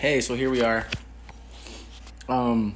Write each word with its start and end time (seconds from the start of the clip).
Hey, 0.00 0.22
so 0.22 0.34
here 0.34 0.48
we 0.48 0.62
are. 0.62 0.86
Um, 2.26 2.74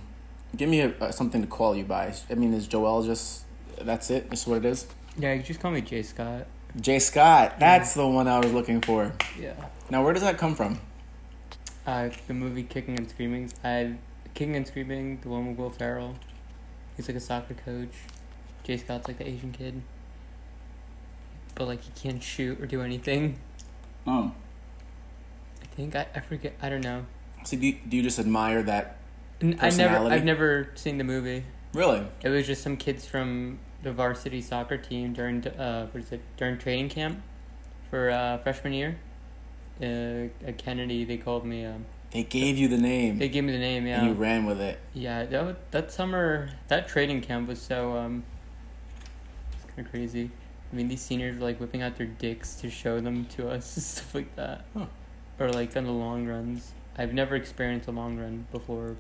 give 0.55 0.69
me 0.69 0.81
a, 0.81 0.93
a, 1.01 1.11
something 1.11 1.41
to 1.41 1.47
call 1.47 1.75
you 1.75 1.83
by. 1.83 2.13
I 2.29 2.35
mean, 2.35 2.53
is 2.53 2.69
Joel 2.69 3.03
just? 3.03 3.45
That's 3.81 4.11
it. 4.11 4.29
That's 4.29 4.47
what 4.47 4.59
it 4.59 4.67
is. 4.67 4.87
Yeah, 5.17 5.33
you 5.33 5.43
just 5.43 5.59
call 5.59 5.71
me 5.71 5.81
Jay 5.81 6.03
Scott. 6.03 6.47
Jay 6.79 6.99
Scott. 6.99 7.59
That's 7.59 7.95
the 7.95 8.07
one 8.07 8.29
I 8.29 8.41
was 8.41 8.53
looking 8.53 8.83
for. 8.83 9.15
Yeah. 9.41 9.55
Now, 9.89 10.05
where 10.05 10.13
does 10.13 10.23
that 10.23 10.37
come 10.37 10.55
from? 10.55 10.79
Uh, 11.87 12.11
the 12.27 12.35
movie 12.35 12.63
Kicking 12.63 12.99
and 12.99 13.09
Screaming. 13.09 13.51
I 13.65 13.95
Kicking 14.35 14.55
and 14.55 14.67
Screaming, 14.67 15.21
the 15.23 15.31
one 15.31 15.49
with 15.49 15.57
Will 15.57 15.71
Ferrell. 15.71 16.17
He's 16.95 17.09
like 17.09 17.17
a 17.17 17.21
soccer 17.21 17.55
coach. 17.55 17.95
Jay 18.65 18.77
Scott's 18.77 19.09
like 19.09 19.17
the 19.17 19.27
Asian 19.27 19.51
kid. 19.51 19.81
But 21.55 21.69
like 21.69 21.85
he 21.85 21.91
can't 21.99 22.23
shoot 22.23 22.61
or 22.61 22.67
do 22.67 22.83
anything. 22.83 23.39
Oh. 24.07 24.33
I 25.63 25.67
think 25.75 25.97
I, 25.97 26.07
I 26.15 26.21
forget. 26.21 26.53
I 26.61 26.69
don't 26.69 26.85
know. 26.85 27.07
So 27.45 27.57
do 27.57 27.67
you, 27.67 27.77
do 27.89 27.97
you 27.97 28.03
just 28.03 28.19
admire 28.19 28.63
that? 28.63 28.97
I 29.41 29.45
never. 29.47 29.59
Personality? 29.69 30.15
I've 30.17 30.25
never 30.25 30.71
seen 30.75 30.99
the 30.99 31.05
movie. 31.05 31.45
Really? 31.73 32.07
It 32.23 32.29
was 32.29 32.47
just 32.47 32.63
some 32.63 32.77
kids 32.77 33.05
from 33.07 33.59
the 33.83 33.93
varsity 33.93 34.41
soccer 34.41 34.79
team 34.79 35.13
during 35.13 35.47
uh 35.47 35.87
what 35.91 36.03
is 36.03 36.11
it 36.13 36.21
during 36.39 36.57
training 36.57 36.89
camp 36.89 37.21
for 37.91 38.11
uh, 38.11 38.39
freshman 38.39 38.73
year. 38.73 38.97
Uh, 39.83 40.29
at 40.47 40.57
Kennedy, 40.57 41.05
they 41.05 41.17
called 41.19 41.45
me. 41.45 41.65
Um, 41.67 41.85
They 42.13 42.23
gave 42.23 42.57
you 42.57 42.69
the 42.69 42.79
name, 42.79 43.19
they 43.19 43.29
gave 43.29 43.43
me 43.45 43.53
the 43.53 43.59
name. 43.59 43.87
Yeah. 43.87 43.99
and 44.01 44.09
you 44.09 44.15
ran 44.15 44.47
with 44.47 44.61
it. 44.61 44.79
Yeah, 44.95 45.25
that 45.25 45.45
was, 45.45 45.57
that 45.73 45.93
summer, 45.93 46.49
that 46.69 46.87
training 46.89 47.23
camp 47.23 47.49
was 47.49 47.61
so 47.61 47.97
um, 47.97 48.23
it's 49.53 49.65
kind 49.75 49.85
of 49.87 49.91
crazy. 49.91 50.31
I 50.73 50.77
mean, 50.77 50.89
these 50.89 51.03
seniors 51.03 51.39
were 51.39 51.45
like 51.45 51.59
whipping 51.59 51.83
out 51.83 51.97
their 51.97 52.07
dicks 52.07 52.55
to 52.57 52.71
show 52.71 53.01
them 53.01 53.27
to 53.37 53.49
us 53.51 53.75
and 53.77 53.83
stuff 53.85 54.15
like 54.15 54.35
that, 54.37 54.65
Huh. 54.75 54.87
or 55.41 55.51
like 55.51 55.77
on 55.77 55.85
the 55.85 55.93
long 55.93 56.27
runs. 56.27 56.73
I've 56.97 57.13
never 57.13 57.35
experienced 57.35 57.89
a 57.89 57.93
long 57.93 58.17
run 58.19 58.47
before, 58.53 58.97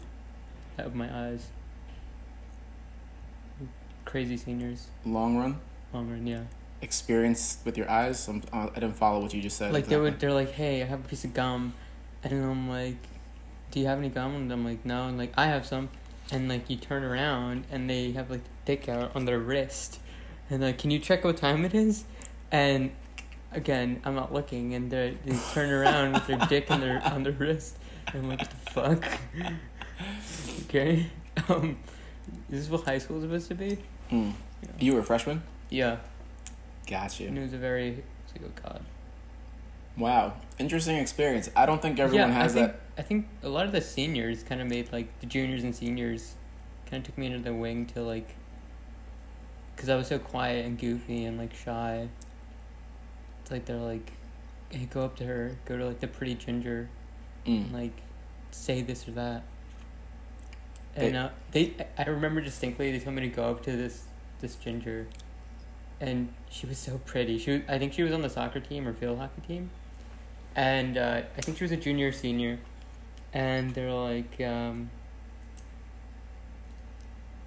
out 0.78 0.86
of 0.86 0.94
my 0.94 1.08
eyes. 1.28 1.48
Crazy 4.04 4.36
seniors, 4.36 4.88
Long 5.04 5.36
run 5.36 5.60
long 5.92 6.10
run, 6.10 6.26
yeah. 6.26 6.42
experience 6.82 7.58
with 7.64 7.78
your 7.78 7.88
eyes. 7.90 8.26
I'm, 8.28 8.42
uh, 8.52 8.68
I 8.74 8.80
didn't 8.80 8.96
follow 8.96 9.20
what 9.20 9.32
you 9.32 9.40
just 9.40 9.56
said. 9.56 9.72
like 9.72 9.86
they 9.86 9.94
exactly. 9.94 10.10
would, 10.10 10.20
they're 10.20 10.32
like, 10.32 10.50
"Hey, 10.52 10.82
I 10.82 10.86
have 10.86 11.04
a 11.04 11.08
piece 11.08 11.24
of 11.24 11.32
gum," 11.32 11.72
and 12.22 12.32
I'm 12.44 12.68
like, 12.68 12.96
"Do 13.70 13.80
you 13.80 13.86
have 13.86 13.98
any 13.98 14.08
gum?" 14.10 14.34
And 14.34 14.52
I'm 14.52 14.64
like, 14.64 14.84
"No," 14.84 15.06
and 15.06 15.16
like, 15.16 15.32
"I 15.36 15.46
have 15.46 15.64
some," 15.66 15.88
and 16.30 16.48
like 16.48 16.68
you 16.68 16.76
turn 16.76 17.02
around 17.04 17.64
and 17.70 17.88
they 17.88 18.12
have 18.12 18.30
like 18.30 18.42
dick 18.64 18.88
out 18.88 19.14
on 19.14 19.24
their 19.24 19.38
wrist, 19.38 20.00
and 20.50 20.60
like, 20.62 20.78
"Can 20.78 20.90
you 20.90 20.98
check 20.98 21.24
what 21.24 21.36
time 21.36 21.64
it 21.64 21.74
is?" 21.74 22.04
And 22.52 22.90
again, 23.52 24.00
I'm 24.04 24.14
not 24.14 24.32
looking, 24.32 24.74
and 24.74 24.90
they 24.90 25.16
they 25.24 25.36
turn 25.54 25.70
around 25.70 26.12
with 26.12 26.26
their 26.26 26.38
dick 26.48 26.70
on 26.70 26.80
their 26.80 27.02
on 27.04 27.22
their 27.22 27.32
wrist, 27.32 27.76
I'm 28.12 28.28
like, 28.28 28.40
"What 28.40 28.50
the 28.50 28.70
fuck?" 28.70 29.18
okay, 30.64 31.06
um, 31.48 31.78
is 32.50 32.62
this 32.62 32.70
what 32.70 32.84
high 32.84 32.98
school 32.98 33.18
is 33.18 33.22
supposed 33.22 33.48
to 33.48 33.54
be? 33.54 33.78
Mm. 34.10 34.32
You 34.78 34.94
were 34.94 35.00
a 35.00 35.04
freshman. 35.04 35.42
Yeah, 35.70 35.96
Gotcha. 36.86 37.26
and 37.26 37.38
it 37.38 37.42
was 37.42 37.52
a 37.52 37.58
very, 37.58 38.02
it's 38.24 38.32
like, 38.40 38.42
oh 38.44 38.62
god. 38.62 38.84
Wow, 39.96 40.34
interesting 40.58 40.96
experience. 40.96 41.50
I 41.54 41.66
don't 41.66 41.80
think 41.80 41.98
everyone 41.98 42.30
yeah, 42.30 42.34
has 42.34 42.52
I 42.52 42.54
think, 42.54 42.72
that. 42.72 42.80
I 42.98 43.02
think 43.02 43.26
a 43.42 43.48
lot 43.48 43.66
of 43.66 43.72
the 43.72 43.80
seniors 43.80 44.42
kind 44.42 44.60
of 44.60 44.66
made 44.68 44.92
like 44.92 45.20
the 45.20 45.26
juniors 45.26 45.62
and 45.62 45.74
seniors 45.74 46.34
kind 46.90 47.02
of 47.02 47.06
took 47.06 47.18
me 47.18 47.26
under 47.26 47.38
their 47.38 47.54
wing 47.54 47.86
to 47.86 48.02
like 48.02 48.34
because 49.74 49.88
I 49.88 49.96
was 49.96 50.08
so 50.08 50.18
quiet 50.18 50.64
and 50.64 50.78
goofy 50.78 51.24
and 51.24 51.38
like 51.38 51.54
shy. 51.54 52.08
It's 53.42 53.50
like 53.50 53.66
they're 53.66 53.76
like, 53.76 54.12
hey, 54.70 54.86
go 54.90 55.04
up 55.04 55.16
to 55.16 55.24
her, 55.24 55.56
go 55.64 55.76
to 55.76 55.86
like 55.86 56.00
the 56.00 56.06
pretty 56.08 56.34
ginger, 56.34 56.88
Mm. 57.46 57.72
like 57.72 57.92
say 58.50 58.82
this 58.82 59.06
or 59.08 59.12
that. 59.12 59.42
They- 60.94 61.08
And 61.08 61.16
uh, 61.16 61.28
they, 61.52 61.74
I 61.98 62.04
remember 62.04 62.40
distinctly. 62.40 62.92
They 62.92 63.00
told 63.00 63.16
me 63.16 63.22
to 63.22 63.28
go 63.28 63.50
up 63.50 63.62
to 63.64 63.72
this 63.76 64.04
this 64.40 64.54
ginger, 64.56 65.06
and 66.00 66.32
she 66.50 66.66
was 66.66 66.78
so 66.78 66.98
pretty. 66.98 67.38
She, 67.38 67.50
was, 67.52 67.60
I 67.68 67.78
think 67.78 67.92
she 67.92 68.02
was 68.02 68.12
on 68.12 68.22
the 68.22 68.28
soccer 68.30 68.60
team 68.60 68.86
or 68.86 68.92
field 68.92 69.18
hockey 69.18 69.40
team, 69.46 69.70
and 70.54 70.96
uh, 70.98 71.22
I 71.36 71.40
think 71.40 71.58
she 71.58 71.64
was 71.64 71.72
a 71.72 71.76
junior 71.76 72.08
or 72.08 72.12
senior, 72.12 72.58
and 73.32 73.74
they're 73.74 73.92
like, 73.92 74.40
um, 74.40 74.90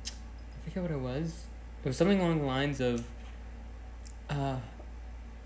I 0.06 0.70
forget 0.70 0.84
what 0.84 0.92
it 0.92 1.00
was. 1.00 1.46
It 1.84 1.88
was 1.88 1.98
something 1.98 2.20
along 2.20 2.40
the 2.40 2.46
lines 2.46 2.80
of, 2.82 3.06
uh, 4.30 4.58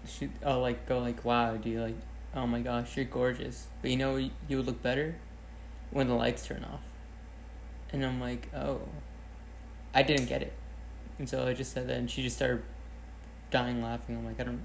she, 0.07 0.29
oh, 0.44 0.59
like 0.59 0.88
go 0.88 1.00
like, 1.00 1.23
wow, 1.25 1.56
do 1.57 1.69
you 1.69 1.81
like, 1.81 1.95
oh 2.36 2.47
my 2.47 2.62
gosh, 2.62 2.96
you're 2.96 3.06
gorgeous, 3.06 3.68
but 3.81 3.92
you 3.92 3.97
know 3.97 4.16
you 4.16 4.58
would 4.58 4.66
look 4.66 4.81
better 4.81 5.16
when 5.92 6.08
the 6.08 6.14
lights 6.14 6.46
turn 6.46 6.64
off. 6.64 6.81
And 7.92 8.06
I'm 8.06 8.22
like, 8.22 8.50
oh, 8.56 8.81
I 9.94 10.03
didn't 10.03 10.28
get 10.28 10.42
it. 10.42 10.53
And 11.19 11.28
so 11.28 11.46
I 11.46 11.53
just 11.53 11.74
said 11.74 11.88
that, 11.90 11.97
and 11.97 12.09
she 12.09 12.24
just 12.24 12.38
started 12.38 12.64
dying 13.52 13.81
laughing. 13.81 14.16
I'm 14.18 14.25
like, 14.25 14.40
I 14.40 14.44
don't, 14.44 14.64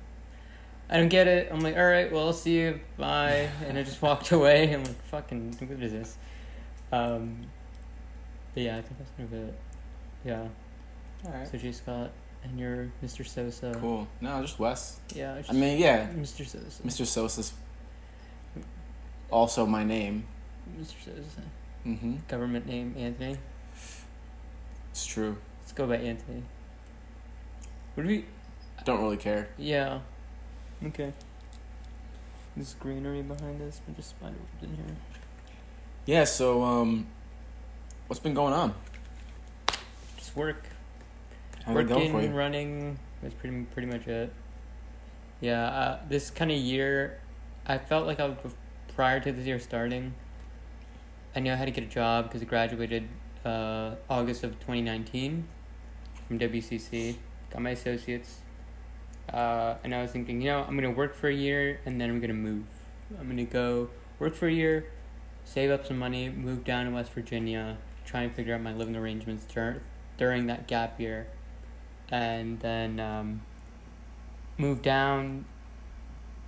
I 0.88 0.98
don't 0.98 1.08
get 1.08 1.26
it. 1.26 1.48
I'm 1.52 1.60
like, 1.60 1.76
all 1.76 1.86
right, 1.86 2.10
well, 2.10 2.28
I'll 2.28 2.32
see 2.32 2.58
you, 2.60 2.80
bye. 2.96 3.48
And 3.66 3.76
I 3.76 3.82
just 3.82 4.00
walked 4.00 4.30
away. 4.32 4.72
I'm 4.72 4.84
like, 4.84 5.02
fucking, 5.06 5.56
what 5.58 5.82
is 5.82 5.92
this? 5.92 6.16
Um, 6.92 7.46
but 8.54 8.62
yeah, 8.62 8.76
I 8.76 8.82
think 8.82 8.98
that's 8.98 9.10
kind 9.16 9.32
of 9.32 9.48
it. 9.48 9.58
Yeah. 10.24 10.48
All 11.26 11.32
right. 11.32 11.48
So 11.50 11.58
J 11.58 11.72
Scott, 11.72 12.10
and 12.48 12.58
you're 12.60 12.90
Mr. 13.04 13.26
Sosa. 13.26 13.76
Cool. 13.80 14.06
No, 14.20 14.40
just 14.42 14.58
Wes. 14.58 15.00
Yeah. 15.14 15.42
I 15.48 15.52
mean, 15.52 15.78
yeah, 15.78 16.06
Mr. 16.08 16.46
Sosa. 16.46 16.82
Mr. 16.82 17.06
Sosa's 17.06 17.52
also 19.30 19.66
my 19.66 19.84
name. 19.84 20.26
Mr. 20.78 20.94
Sosa. 21.04 21.42
Mm-hmm. 21.86 22.16
Government 22.28 22.66
name 22.66 22.94
Anthony. 22.96 23.36
It's 24.90 25.06
true. 25.06 25.36
Let's 25.60 25.72
go 25.72 25.86
by 25.86 25.96
Anthony. 25.96 26.42
Would 27.96 28.06
we? 28.06 28.24
I 28.78 28.82
don't 28.82 29.00
really 29.00 29.16
care. 29.16 29.48
Yeah. 29.56 30.00
Okay. 30.84 31.12
This 32.56 32.74
greenery 32.74 33.22
behind 33.22 33.60
us, 33.62 33.80
but 33.86 33.96
just 33.96 34.10
spider 34.10 34.34
in 34.62 34.68
here. 34.68 34.96
Yeah. 36.06 36.24
So, 36.24 36.62
um, 36.62 37.06
what's 38.06 38.20
been 38.20 38.34
going 38.34 38.52
on? 38.52 38.74
Just 40.16 40.36
work. 40.36 40.64
Working, 41.74 42.34
running. 42.34 42.98
That's 43.22 43.34
pretty 43.34 43.62
pretty 43.72 43.88
much 43.88 44.06
it. 44.06 44.32
Yeah. 45.40 45.66
Uh, 45.66 46.00
this 46.08 46.30
kind 46.30 46.50
of 46.50 46.56
year, 46.56 47.20
I 47.66 47.78
felt 47.78 48.06
like 48.06 48.20
I 48.20 48.26
was 48.26 48.54
prior 48.94 49.20
to 49.20 49.32
this 49.32 49.46
year 49.46 49.58
starting. 49.58 50.14
I 51.34 51.40
knew 51.40 51.52
I 51.52 51.56
had 51.56 51.66
to 51.66 51.70
get 51.70 51.84
a 51.84 51.88
job 51.88 52.26
because 52.26 52.40
I 52.40 52.44
graduated 52.46 53.08
uh, 53.44 53.96
August 54.08 54.42
of 54.42 54.52
2019 54.60 55.46
from 56.26 56.38
WCC. 56.38 57.16
Got 57.50 57.62
my 57.62 57.70
associates. 57.70 58.40
Uh, 59.32 59.74
and 59.84 59.94
I 59.94 60.02
was 60.02 60.12
thinking, 60.12 60.40
you 60.40 60.48
know, 60.48 60.60
I'm 60.60 60.78
going 60.78 60.90
to 60.90 60.96
work 60.96 61.14
for 61.14 61.28
a 61.28 61.34
year 61.34 61.80
and 61.84 62.00
then 62.00 62.10
I'm 62.10 62.20
going 62.20 62.28
to 62.28 62.34
move. 62.34 62.64
I'm 63.18 63.26
going 63.26 63.36
to 63.36 63.44
go 63.44 63.90
work 64.18 64.34
for 64.34 64.46
a 64.46 64.52
year, 64.52 64.86
save 65.44 65.70
up 65.70 65.86
some 65.86 65.98
money, 65.98 66.28
move 66.28 66.64
down 66.64 66.86
to 66.86 66.92
West 66.92 67.12
Virginia, 67.12 67.76
try 68.04 68.22
and 68.22 68.34
figure 68.34 68.54
out 68.54 68.62
my 68.62 68.72
living 68.72 68.96
arrangements 68.96 69.44
dur- 69.52 69.82
during 70.16 70.46
that 70.46 70.66
gap 70.66 71.00
year. 71.00 71.26
And 72.10 72.60
then 72.60 73.00
um, 73.00 73.42
move 74.58 74.82
down, 74.82 75.44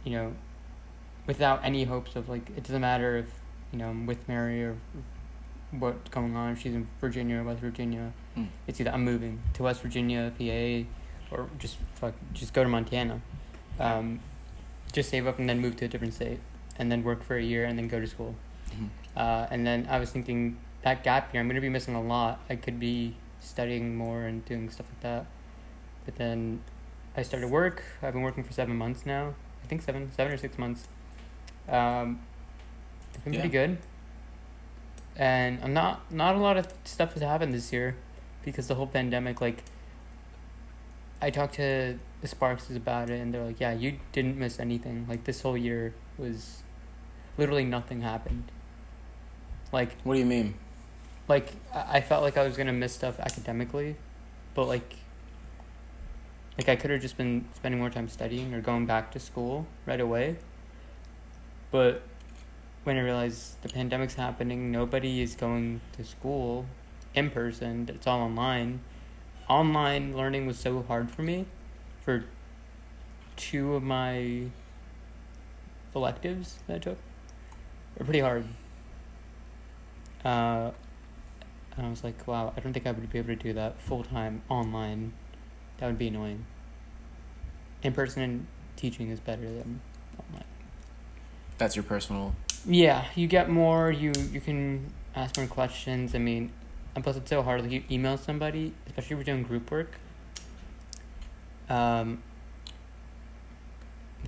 you 0.05 0.13
know, 0.13 0.33
without 1.27 1.65
any 1.65 1.85
hopes 1.85 2.17
of, 2.17 2.29
like, 2.29 2.49
it 2.57 2.63
doesn't 2.63 2.81
matter 2.81 3.17
if, 3.17 3.27
you 3.73 3.79
know, 3.79 3.89
I'm 3.89 4.07
with 4.07 4.29
Mary 4.29 4.63
or 4.63 4.77
what's 5.73 6.09
going 6.11 6.35
on, 6.37 6.53
if 6.53 6.61
she's 6.61 6.75
in 6.75 6.87
Virginia 7.01 7.39
or 7.41 7.45
West 7.45 7.61
Virginia. 7.61 8.13
Mm. 8.37 8.49
It's 8.67 8.81
either 8.81 8.91
I'm 8.91 9.05
moving 9.05 9.41
to 9.55 9.65
West 9.65 9.83
Virginia, 9.83 10.33
PA, 10.39 11.37
or 11.37 11.49
just 11.59 11.77
fuck, 11.95 12.15
just 12.33 12.55
go 12.55 12.63
to 12.63 12.69
Montana. 12.69 13.21
Um, 13.79 14.21
just 14.93 15.11
save 15.11 15.27
up 15.27 15.39
and 15.39 15.49
then 15.49 15.61
move 15.61 15.77
to 15.77 15.85
a 15.85 15.89
different 15.89 16.15
state, 16.15 16.41
and 16.79 16.91
then 16.91 17.05
work 17.05 17.23
for 17.23 17.37
a 17.37 17.43
year 17.43 17.65
and 17.65 17.79
then 17.79 17.89
go 17.89 18.01
to 18.01 18.07
school. 18.07 18.35
Mhm. 18.71 18.89
Uh, 19.17 19.47
and 19.51 19.67
then 19.67 19.87
I 19.91 19.99
was 19.99 20.11
thinking 20.11 20.57
that 20.83 21.05
gap 21.05 21.33
year, 21.35 21.43
I'm 21.43 21.49
gonna 21.49 21.61
be 21.61 21.69
missing 21.69 21.95
a 21.95 22.03
lot. 22.03 22.41
I 22.49 22.57
could 22.57 22.81
be 22.81 23.17
studying 23.41 23.97
more 23.97 24.23
and 24.23 24.45
doing 24.45 24.71
stuff 24.71 24.87
like 24.91 25.01
that. 25.01 25.27
But 26.09 26.17
then 26.17 26.63
I 27.15 27.21
started 27.21 27.51
work. 27.51 27.83
I've 28.03 28.15
been 28.15 28.23
working 28.23 28.43
for 28.43 28.55
seven 28.55 28.79
months 28.79 29.05
now. 29.05 29.35
I 29.63 29.67
think 29.67 29.83
seven, 29.83 30.11
seven 30.17 30.33
or 30.33 30.39
six 30.39 30.57
months. 30.57 30.89
Um, 31.69 32.21
it's 33.13 33.23
been 33.23 33.35
pretty 33.35 33.51
good. 33.51 33.77
And 35.17 35.63
I'm 35.63 35.75
not 35.75 36.11
not 36.11 36.35
a 36.35 36.39
lot 36.39 36.57
of 36.57 36.73
stuff 36.85 37.13
has 37.13 37.23
happened 37.23 37.53
this 37.53 37.75
year 37.75 37.95
because 38.43 38.69
the 38.69 38.75
whole 38.75 38.87
pandemic. 38.87 39.43
Like, 39.43 39.65
I 41.21 41.29
talked 41.29 41.57
to 41.57 41.99
the 42.23 42.27
Sparkses 42.27 42.75
about 42.75 43.11
it, 43.11 43.21
and 43.21 43.35
they're 43.35 43.45
like, 43.45 43.61
"Yeah, 43.61 43.73
you 43.75 43.99
didn't 44.13 44.39
miss 44.39 44.59
anything. 44.59 45.05
Like 45.11 45.25
this 45.25 45.43
whole 45.43 45.59
year 45.59 45.93
was 46.17 46.63
literally 47.37 47.67
nothing 47.67 48.01
happened. 48.01 48.45
Like 49.73 49.95
What 50.05 50.15
do 50.15 50.21
you 50.21 50.27
mean? 50.27 50.55
like 51.29 51.53
I 51.75 51.99
I 51.99 52.01
felt 52.01 52.23
like 52.23 52.39
I 52.39 52.45
was 52.45 52.57
gonna 52.57 52.73
miss 52.73 52.95
stuff 52.95 53.21
academically, 53.21 53.97
but 54.55 54.69
like 54.69 54.95
like 56.59 56.69
I 56.69 56.75
could 56.77 56.91
have 56.91 57.01
just 57.01 57.17
been 57.17 57.47
spending 57.55 57.81
more 57.81 57.89
time 57.89 58.09
studying 58.09 58.53
or 58.53 58.61
going 58.61 58.85
back 58.85 59.13
to 59.13 59.21
school 59.21 59.67
right 59.87 60.01
away. 60.01 60.37
But 61.71 62.03
when 62.83 62.97
I 62.97 63.01
realized 63.01 63.63
the 63.63 63.69
pandemic's 63.69 64.15
happening, 64.15 64.73
nobody 64.73 65.23
is 65.23 65.37
going 65.37 65.81
to 65.97 66.05
school 66.05 66.67
in 67.15 67.31
person. 67.31 67.89
It's 67.89 68.07
all 68.07 68.21
online. 68.21 68.81
Online 69.49 70.17
learning 70.17 70.47
was 70.47 70.59
so 70.59 70.83
hard 70.83 71.11
for 71.11 71.23
me 71.23 71.47
for 72.05 72.25
two 73.37 73.75
of 73.75 73.83
my 73.83 74.43
electives 75.95 76.59
that 76.67 76.77
I 76.77 76.79
took. 76.79 76.99
Were 77.99 78.05
pretty 78.05 78.21
hard. 78.21 78.45
Uh, 80.25 80.73
and 81.77 81.87
I 81.87 81.91
was 81.91 82.03
like, 82.03 82.27
wow, 82.27 82.53
I 82.57 82.61
don't 82.61 82.73
think 82.73 82.87
I 82.87 82.91
would 82.91 83.11
be 83.11 83.19
able 83.19 83.29
to 83.29 83.37
do 83.37 83.53
that 83.53 83.81
full 83.81 84.03
time 84.03 84.43
online. 84.49 85.13
That 85.79 85.87
would 85.87 85.99
be 85.99 86.09
annoying. 86.09 86.45
In 87.83 87.93
person 87.93 88.47
teaching 88.77 89.11
is 89.11 89.21
better 89.21 89.43
than 89.43 89.81
online. 90.19 90.45
That's 91.59 91.77
your 91.77 91.85
personal. 91.85 92.35
Yeah, 92.67 93.05
you 93.15 93.27
get 93.27 93.49
more. 93.49 93.91
You 93.91 94.13
you 94.33 94.41
can 94.41 94.93
ask 95.15 95.37
more 95.37 95.47
questions. 95.47 96.15
I 96.15 96.19
mean, 96.19 96.53
and 96.95 97.05
plus 97.05 97.17
it's 97.17 97.31
so 97.31 97.43
hard. 97.43 97.63
Like 97.63 97.71
you 97.71 97.83
email 97.91 98.17
somebody, 98.17 98.75
especially 98.87 99.17
if 99.17 99.27
you're 99.27 99.37
doing 99.37 99.43
group 99.45 99.71
work. 99.71 99.93
Um, 101.69 102.23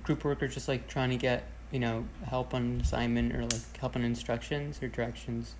group 0.03 0.23
work 0.23 0.41
are 0.41 0.47
just 0.47 0.67
like 0.67 0.87
trying 0.87 1.09
to 1.09 1.17
get 1.17 1.43
you 1.71 1.79
know 1.79 2.05
help 2.25 2.53
on 2.53 2.79
assignment 2.81 3.33
or 3.35 3.43
like 3.43 3.77
help 3.77 3.95
on 3.95 4.03
instructions 4.03 4.81
or 4.81 4.87
directions. 4.87 5.55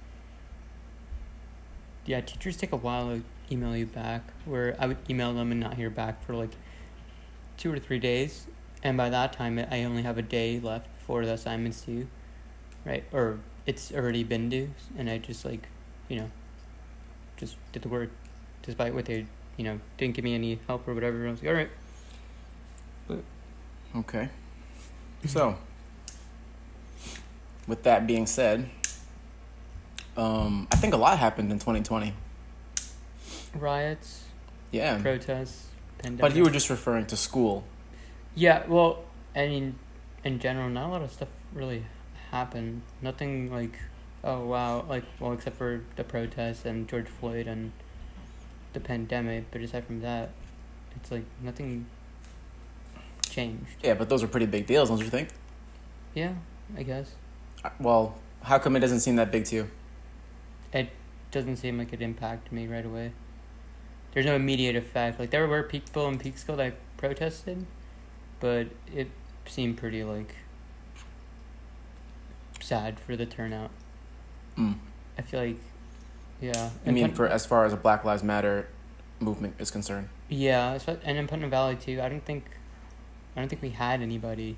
Yeah, 2.05 2.21
teachers 2.21 2.57
take 2.57 2.71
a 2.71 2.77
while 2.77 3.09
to 3.09 3.23
email 3.51 3.75
you 3.75 3.85
back. 3.85 4.23
Where 4.45 4.75
I 4.79 4.87
would 4.87 4.97
email 5.09 5.33
them 5.33 5.51
and 5.51 5.59
not 5.59 5.75
hear 5.75 5.89
back 5.89 6.23
for 6.25 6.33
like 6.35 6.51
two 7.57 7.71
or 7.71 7.79
three 7.79 7.99
days, 7.99 8.47
and 8.83 8.97
by 8.97 9.09
that 9.09 9.33
time 9.33 9.59
I 9.69 9.83
only 9.83 10.03
have 10.03 10.17
a 10.17 10.21
day 10.21 10.59
left 10.59 10.87
for 11.05 11.25
the 11.25 11.33
assignments 11.33 11.81
due, 11.81 12.07
right? 12.85 13.03
Or 13.11 13.39
it's 13.65 13.91
already 13.91 14.23
been 14.23 14.49
due, 14.49 14.71
and 14.97 15.09
I 15.09 15.17
just 15.17 15.45
like, 15.45 15.67
you 16.09 16.17
know, 16.17 16.31
just 17.37 17.57
did 17.71 17.81
the 17.81 17.89
work, 17.89 18.09
despite 18.63 18.93
what 18.93 19.05
they, 19.05 19.25
you 19.57 19.63
know, 19.63 19.79
didn't 19.97 20.15
give 20.15 20.23
me 20.23 20.33
any 20.35 20.59
help 20.67 20.87
or 20.87 20.93
whatever. 20.93 21.27
I 21.27 21.31
was 21.31 21.41
like, 21.41 21.49
all 21.49 21.55
right. 21.55 21.69
Okay. 23.95 24.29
So, 25.25 25.57
with 27.67 27.83
that 27.83 28.07
being 28.07 28.25
said, 28.25 28.69
um, 30.17 30.67
I 30.71 30.77
think 30.77 30.93
a 30.93 30.97
lot 30.97 31.19
happened 31.19 31.51
in 31.51 31.59
2020. 31.59 32.13
Riots, 33.53 34.23
Yeah. 34.71 34.99
protests, 35.01 35.67
pandemic. 35.97 36.21
But 36.21 36.35
you 36.35 36.43
were 36.43 36.49
just 36.51 36.69
referring 36.69 37.05
to 37.07 37.17
school. 37.17 37.63
Yeah, 38.35 38.65
well, 38.67 39.03
I 39.35 39.47
mean, 39.47 39.75
in 40.23 40.39
general, 40.39 40.69
not 40.69 40.87
a 40.87 40.91
lot 40.91 41.01
of 41.01 41.11
stuff 41.11 41.27
really 41.53 41.83
happened. 42.31 42.81
Nothing 43.01 43.51
like, 43.51 43.77
oh 44.23 44.45
wow, 44.45 44.85
like 44.87 45.03
well, 45.19 45.33
except 45.33 45.57
for 45.57 45.81
the 45.95 46.03
protests 46.03 46.65
and 46.65 46.87
George 46.87 47.07
Floyd 47.07 47.47
and 47.47 47.71
the 48.73 48.79
pandemic. 48.79 49.45
But 49.51 49.61
aside 49.61 49.85
from 49.85 49.99
that, 50.01 50.29
it's 50.95 51.11
like 51.11 51.25
nothing 51.41 51.87
changed. 53.29 53.65
Yeah, 53.83 53.93
but 53.95 54.09
those 54.09 54.23
are 54.23 54.27
pretty 54.27 54.45
big 54.45 54.65
deals, 54.67 54.89
don't 54.89 54.99
you 54.99 55.09
think? 55.09 55.29
Yeah, 56.13 56.33
I 56.77 56.83
guess 56.83 57.11
Uh, 57.63 57.69
Well, 57.79 58.15
how 58.43 58.59
come 58.59 58.75
it 58.75 58.79
doesn't 58.79 58.99
seem 59.01 59.15
that 59.17 59.31
big 59.31 59.45
to 59.45 59.55
you? 59.55 59.67
it 60.73 60.89
doesn't 61.31 61.57
seem 61.57 61.77
like 61.77 61.91
it 61.93 62.01
impacted 62.01 62.51
me 62.53 62.65
right 62.67 62.85
away. 62.85 63.11
There's 64.13 64.25
no 64.25 64.35
immediate 64.35 64.75
effect. 64.75 65.19
Like 65.19 65.29
there 65.31 65.47
were 65.47 65.63
people 65.63 66.07
in 66.07 66.17
Peekskill 66.19 66.57
that 66.57 66.73
protested, 66.97 67.65
but 68.39 68.67
it 68.93 69.09
seemed 69.45 69.77
pretty 69.77 70.03
like 70.03 70.35
sad 72.59 72.99
for 72.99 73.15
the 73.15 73.25
turnout. 73.25 73.71
Mm. 74.57 74.75
I 75.17 75.21
feel 75.21 75.39
like, 75.39 75.57
yeah. 76.41 76.69
I 76.85 76.91
mean, 76.91 77.07
Put- 77.09 77.15
for 77.17 77.27
as 77.27 77.45
far 77.45 77.65
as 77.65 77.73
a 77.73 77.77
Black 77.77 78.03
Lives 78.03 78.23
Matter 78.23 78.67
movement 79.19 79.55
is 79.59 79.71
concerned. 79.71 80.09
yeah, 80.29 80.77
and 81.03 81.17
in 81.17 81.27
Putnam 81.27 81.49
Valley 81.49 81.75
too. 81.75 82.01
I 82.01 82.09
don't 82.09 82.25
think, 82.25 82.45
I 83.35 83.39
don't 83.39 83.47
think 83.49 83.61
we 83.61 83.69
had 83.69 84.01
anybody 84.01 84.57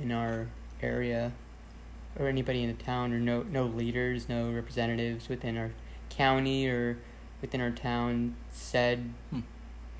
in 0.00 0.12
our 0.12 0.46
area, 0.82 1.32
or 2.18 2.26
anybody 2.28 2.62
in 2.62 2.68
the 2.76 2.82
town, 2.82 3.12
or 3.12 3.18
no 3.18 3.42
no 3.42 3.64
leaders, 3.64 4.28
no 4.28 4.50
representatives 4.50 5.28
within 5.28 5.56
our 5.56 5.70
county 6.10 6.66
or 6.68 6.98
within 7.40 7.60
our 7.60 7.70
town 7.70 8.36
said 8.50 9.10
Hmm. 9.30 9.40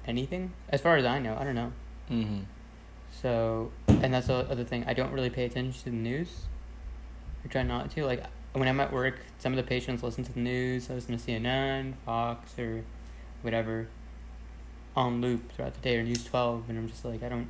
anything. 0.07 0.53
As 0.69 0.81
far 0.81 0.97
as 0.97 1.05
I 1.05 1.19
know, 1.19 1.37
I 1.39 1.45
don't 1.45 1.55
know. 1.55 1.73
Mm-hmm. 2.11 2.41
So, 3.11 3.73
and 3.89 4.13
that's 4.15 4.27
the 4.29 4.35
other 4.51 4.65
thing. 4.65 4.85
I 4.87 4.95
don't 4.95 5.13
really 5.13 5.31
pay 5.31 5.45
attention 5.45 5.73
to 5.85 5.85
the 5.91 5.97
news. 5.97 6.29
I 7.45 7.49
try 7.49 7.63
not 7.63 7.91
to. 7.93 8.05
Like 8.05 8.23
when 8.53 8.69
I'm 8.69 8.81
at 8.81 8.93
work, 8.93 9.19
some 9.39 9.53
of 9.53 9.57
the 9.57 9.63
patients 9.63 10.03
listen 10.03 10.25
to 10.25 10.33
the 10.33 10.41
news. 10.41 10.91
I 10.91 10.95
listen 10.95 11.17
to 11.17 11.23
CNN, 11.25 11.95
Fox, 12.05 12.59
or 12.59 12.85
whatever 13.43 13.89
on 14.97 15.21
loop 15.21 15.53
throughout 15.53 15.75
the 15.75 15.81
day, 15.81 15.97
or 15.97 16.03
News 16.03 16.25
Twelve, 16.25 16.65
and 16.69 16.79
I'm 16.79 16.89
just 16.89 17.05
like, 17.05 17.23
I 17.23 17.29
don't. 17.29 17.49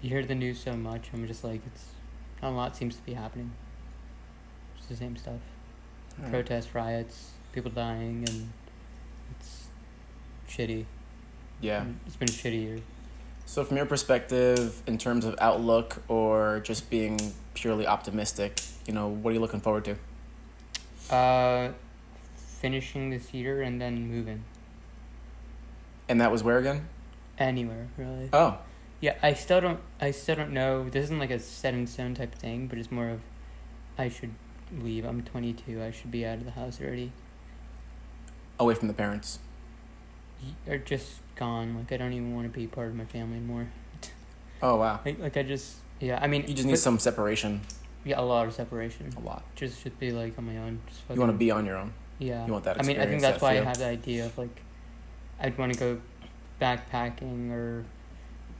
You 0.00 0.08
hear 0.10 0.24
the 0.24 0.34
news 0.34 0.58
so 0.60 0.72
much. 0.74 1.10
I'm 1.12 1.26
just 1.26 1.44
like, 1.44 1.60
it's 1.66 1.86
not 2.42 2.50
a 2.50 2.54
lot 2.54 2.76
seems 2.76 2.96
to 2.96 3.02
be 3.02 3.12
happening. 3.14 3.52
It's 4.78 4.86
the 4.86 4.96
same 4.96 5.16
stuff. 5.16 5.40
Protests, 6.30 6.74
riots, 6.74 7.30
people 7.52 7.70
dying, 7.70 8.24
and 8.28 8.52
it's 9.38 9.66
shitty. 10.48 10.86
Yeah. 11.60 11.84
It's 12.06 12.16
been 12.16 12.28
a 12.28 12.32
shitty 12.32 12.62
year. 12.62 12.78
So, 13.46 13.64
from 13.64 13.76
your 13.76 13.86
perspective, 13.86 14.82
in 14.86 14.98
terms 14.98 15.24
of 15.24 15.34
outlook 15.40 16.02
or 16.08 16.60
just 16.64 16.88
being 16.90 17.34
purely 17.54 17.86
optimistic, 17.86 18.60
you 18.86 18.94
know, 18.94 19.08
what 19.08 19.30
are 19.30 19.34
you 19.34 19.40
looking 19.40 19.60
forward 19.60 19.84
to? 19.84 19.96
Uh, 21.14 21.72
finishing 22.36 23.10
this 23.10 23.34
year 23.34 23.60
and 23.60 23.80
then 23.80 24.08
moving 24.08 24.44
And 26.08 26.20
that 26.20 26.30
was 26.30 26.42
where 26.44 26.58
again? 26.58 26.88
anywhere 27.38 27.88
really. 27.98 28.28
Oh, 28.32 28.58
Yeah, 29.00 29.16
I 29.22 29.34
still 29.34 29.60
don't. 29.60 29.80
I 30.00 30.12
still 30.12 30.36
don't 30.36 30.52
know. 30.52 30.88
This 30.88 31.04
isn't 31.04 31.18
like 31.18 31.30
a 31.32 31.38
set 31.40 31.74
in 31.74 31.86
stone 31.86 32.14
type 32.14 32.34
thing, 32.36 32.68
but 32.68 32.78
it's 32.78 32.90
more 32.90 33.08
of, 33.08 33.20
I 33.98 34.08
should 34.08 34.32
leave. 34.78 35.04
I'm 35.04 35.22
22. 35.22 35.82
I 35.82 35.90
should 35.90 36.10
be 36.12 36.24
out 36.24 36.38
of 36.38 36.44
the 36.44 36.52
house 36.52 36.80
already, 36.80 37.10
away 38.58 38.74
from 38.74 38.88
the 38.88 38.94
parents. 38.94 39.38
Or 40.66 40.78
just 40.78 41.12
gone. 41.36 41.76
Like 41.76 41.92
I 41.92 41.96
don't 41.96 42.12
even 42.12 42.34
want 42.34 42.52
to 42.52 42.58
be 42.58 42.66
part 42.66 42.88
of 42.88 42.94
my 42.94 43.04
family 43.04 43.36
anymore. 43.36 43.68
Oh 44.62 44.76
wow. 44.76 45.00
Like 45.04 45.18
like 45.18 45.36
I 45.36 45.42
just 45.42 45.76
yeah. 46.00 46.18
I 46.20 46.26
mean 46.26 46.42
You 46.48 46.54
just 46.54 46.66
need 46.66 46.72
but- 46.72 46.78
some 46.80 46.98
separation. 46.98 47.60
yeah 48.04 48.20
a 48.20 48.22
lot 48.22 48.46
of 48.46 48.52
separation. 48.54 49.12
A 49.16 49.20
lot. 49.20 49.42
Just 49.54 49.80
should 49.82 49.98
be 49.98 50.10
like 50.10 50.36
on 50.38 50.46
my 50.46 50.58
own. 50.58 50.80
Just 50.88 51.02
You 51.10 51.20
want 51.20 51.32
to 51.32 51.38
be 51.38 51.50
on 51.50 51.64
your 51.66 51.76
own. 51.76 51.92
Yeah. 52.18 52.46
You 52.46 52.52
want 52.52 52.64
that 52.64 52.78
I 52.80 52.82
mean, 52.86 53.00
I 53.00 53.06
think 53.06 53.20
that's 53.22 53.40
that 53.40 53.42
why 53.42 53.52
I 53.52 53.56
feel. 53.56 53.64
have 53.64 53.78
the 53.78 53.86
idea 53.86 54.26
of 54.26 54.36
like, 54.38 54.60
I'd 55.40 55.56
want 55.58 55.72
to 55.74 55.78
go 55.78 56.00
backpacking 56.60 57.50
or, 57.50 57.84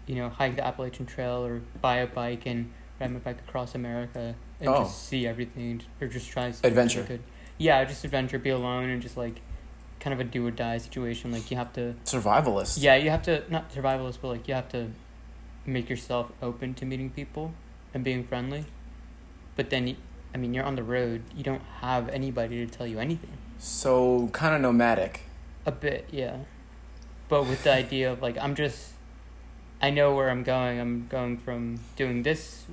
you 0.07 0.17
know, 0.17 0.29
hike 0.29 0.57
the 0.57 0.67
Appalachian 0.67 1.07
Trail 1.07 1.45
or 1.45 1.61
buy 1.81 1.97
a 1.99 2.07
bike 2.07 2.47
and 2.47 2.73
ride 3.01 3.13
my 3.13 3.21
bike 3.21 3.39
across 3.47 3.75
America 3.75 4.35
and 4.61 4.69
Oh. 4.69 4.83
just 4.85 5.07
see 5.07 5.27
everything 5.27 5.81
or 6.01 6.09
just 6.09 6.29
try 6.31 6.51
something 6.51 6.69
Adventure. 6.69 7.21
Yeah, 7.59 7.85
just 7.85 8.05
adventure, 8.05 8.39
be 8.41 8.51
alone 8.51 8.89
and 8.89 9.01
just 9.01 9.17
like, 9.17 9.41
kind 10.03 10.13
of 10.13 10.19
a 10.21 10.25
do 10.25 10.45
or 10.47 10.51
die 10.51 10.79
situation. 10.79 11.31
Like 11.31 11.51
you 11.51 11.57
have 11.57 11.73
to, 11.75 11.95
Survivalist. 12.05 12.83
yeah, 12.83 12.97
you 12.97 13.11
have 13.11 13.23
to 13.23 13.45
not 13.49 13.73
survivalist, 13.73 14.19
but 14.21 14.29
like 14.29 14.49
you 14.49 14.55
have 14.55 14.69
to 14.71 14.91
make 15.65 15.89
yourself 15.89 16.33
open 16.43 16.75
to 16.75 16.85
meeting 16.85 17.09
people 17.11 17.55
and 17.95 18.03
being 18.03 18.25
friendly. 18.25 18.65
But 19.55 19.71
then, 19.71 19.97
I 20.35 20.39
mean, 20.39 20.55
you're 20.55 20.65
on 20.65 20.75
the 20.75 20.83
road. 20.83 21.23
You 21.37 21.45
don't 21.45 21.63
have 21.81 22.09
anybody 22.09 22.67
to 22.67 22.71
tell 22.71 22.87
you 22.87 22.99
anything. 22.99 23.31
So 23.59 24.29
kind 24.33 24.57
of 24.57 24.61
nomadic. 24.61 25.21
A 25.65 25.71
bit, 25.73 26.09
yeah. 26.11 26.39
But 27.29 27.45
with 27.45 27.63
the 27.63 27.73
idea 27.73 28.11
of 28.13 28.21
like 28.21 28.37
I'm 28.39 28.57
just 28.57 28.91
I 29.81 29.91
know 29.91 30.15
where 30.17 30.31
I'm 30.31 30.43
going. 30.43 30.81
I'm 30.81 31.07
going 31.09 31.39
from 31.39 31.79
doing 31.97 32.25
this 32.25 32.65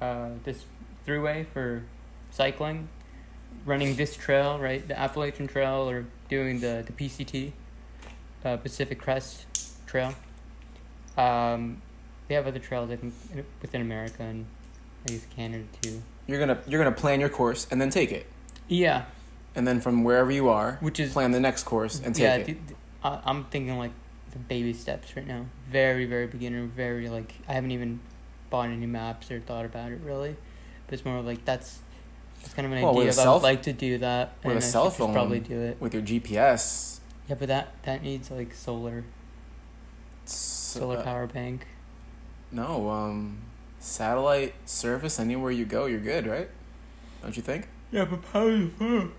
uh 0.00 0.30
this 0.44 0.64
throughway 1.04 1.46
for 1.52 1.82
cycling, 2.30 2.88
running 3.64 3.96
this 3.96 4.16
trail, 4.16 4.58
right? 4.60 4.86
The 4.86 4.96
Appalachian 4.96 5.48
Trail 5.48 5.90
or 5.90 6.06
doing 6.28 6.60
the 6.60 6.84
the 6.86 6.92
PCT 6.92 7.52
uh 8.44 8.56
Pacific 8.58 8.98
Crest 9.00 9.46
Trail. 9.86 10.14
Um 11.16 11.80
they 12.28 12.34
have 12.34 12.46
other 12.46 12.58
trails 12.58 12.90
I 12.90 12.96
think 12.96 13.14
within 13.62 13.80
America 13.80 14.22
and 14.22 14.46
I 15.08 15.12
guess 15.12 15.26
Canada 15.34 15.64
too. 15.80 16.02
You're 16.26 16.38
gonna 16.40 16.58
you're 16.66 16.82
gonna 16.82 16.94
plan 16.96 17.20
your 17.20 17.28
course 17.28 17.66
and 17.70 17.80
then 17.80 17.90
take 17.90 18.10
it, 18.10 18.26
Yeah, 18.68 19.04
and 19.54 19.66
then 19.66 19.80
from 19.80 20.02
wherever 20.02 20.30
you 20.32 20.48
are, 20.48 20.78
which 20.80 20.98
is 20.98 21.12
plan 21.12 21.30
the 21.30 21.38
next 21.40 21.62
course 21.62 22.00
and 22.04 22.14
take 22.14 22.22
yeah, 22.24 22.34
it. 22.36 22.46
the- 22.46 22.52
the- 22.54 22.74
I, 23.04 23.20
I'm 23.24 23.44
thinking 23.44 23.78
like 23.78 23.92
the 24.32 24.38
baby 24.38 24.72
steps 24.72 25.14
right 25.16 25.26
now. 25.26 25.46
Very, 25.70 26.04
very 26.06 26.26
beginner. 26.26 26.66
Very 26.66 27.08
like 27.08 27.34
I 27.48 27.52
haven't 27.52 27.70
even 27.70 28.00
bought 28.50 28.68
any 28.70 28.86
maps 28.86 29.30
or 29.30 29.38
thought 29.40 29.64
about 29.64 29.92
it 29.92 30.00
really. 30.02 30.34
But 30.86 30.94
it's 30.94 31.04
more 31.04 31.20
like 31.20 31.44
that's 31.44 31.78
it's 32.44 32.54
kind 32.54 32.66
of 32.66 32.72
an 32.72 32.82
Well, 32.82 32.92
idea. 32.98 33.08
a 33.08 33.12
Of 33.12 33.18
I 33.18 33.32
would 33.34 33.42
like 33.42 33.62
to 33.62 33.72
do 33.72 33.98
that. 33.98 34.32
with 34.42 34.44
and 34.44 34.52
a 34.54 34.56
I 34.56 34.60
cell 34.60 34.90
should 34.90 34.98
just 34.98 35.12
probably 35.12 35.40
do 35.40 35.60
it. 35.60 35.80
With 35.80 35.94
your 35.94 36.02
GPS, 36.02 37.00
Yeah, 37.28 37.36
but 37.38 37.48
that 37.48 37.68
that 37.84 38.02
needs 38.02 38.30
like 38.30 38.54
solar 38.54 39.04
s- 40.24 40.32
solar 40.32 40.98
uh, 40.98 41.02
power 41.02 41.26
bank. 41.26 41.66
No, 42.52 42.88
um, 42.90 43.38
satellite 43.80 44.54
service 44.66 45.18
anywhere 45.18 45.50
you 45.50 45.64
go, 45.64 45.86
you're 45.86 46.00
good, 46.00 46.26
right? 46.26 46.48
Don't 47.22 47.36
you 47.36 47.42
think? 47.42 47.68
Yeah, 47.90 48.04
but 48.04 48.22
power 48.32 48.50
the 48.56 48.68
phone. 48.68 49.12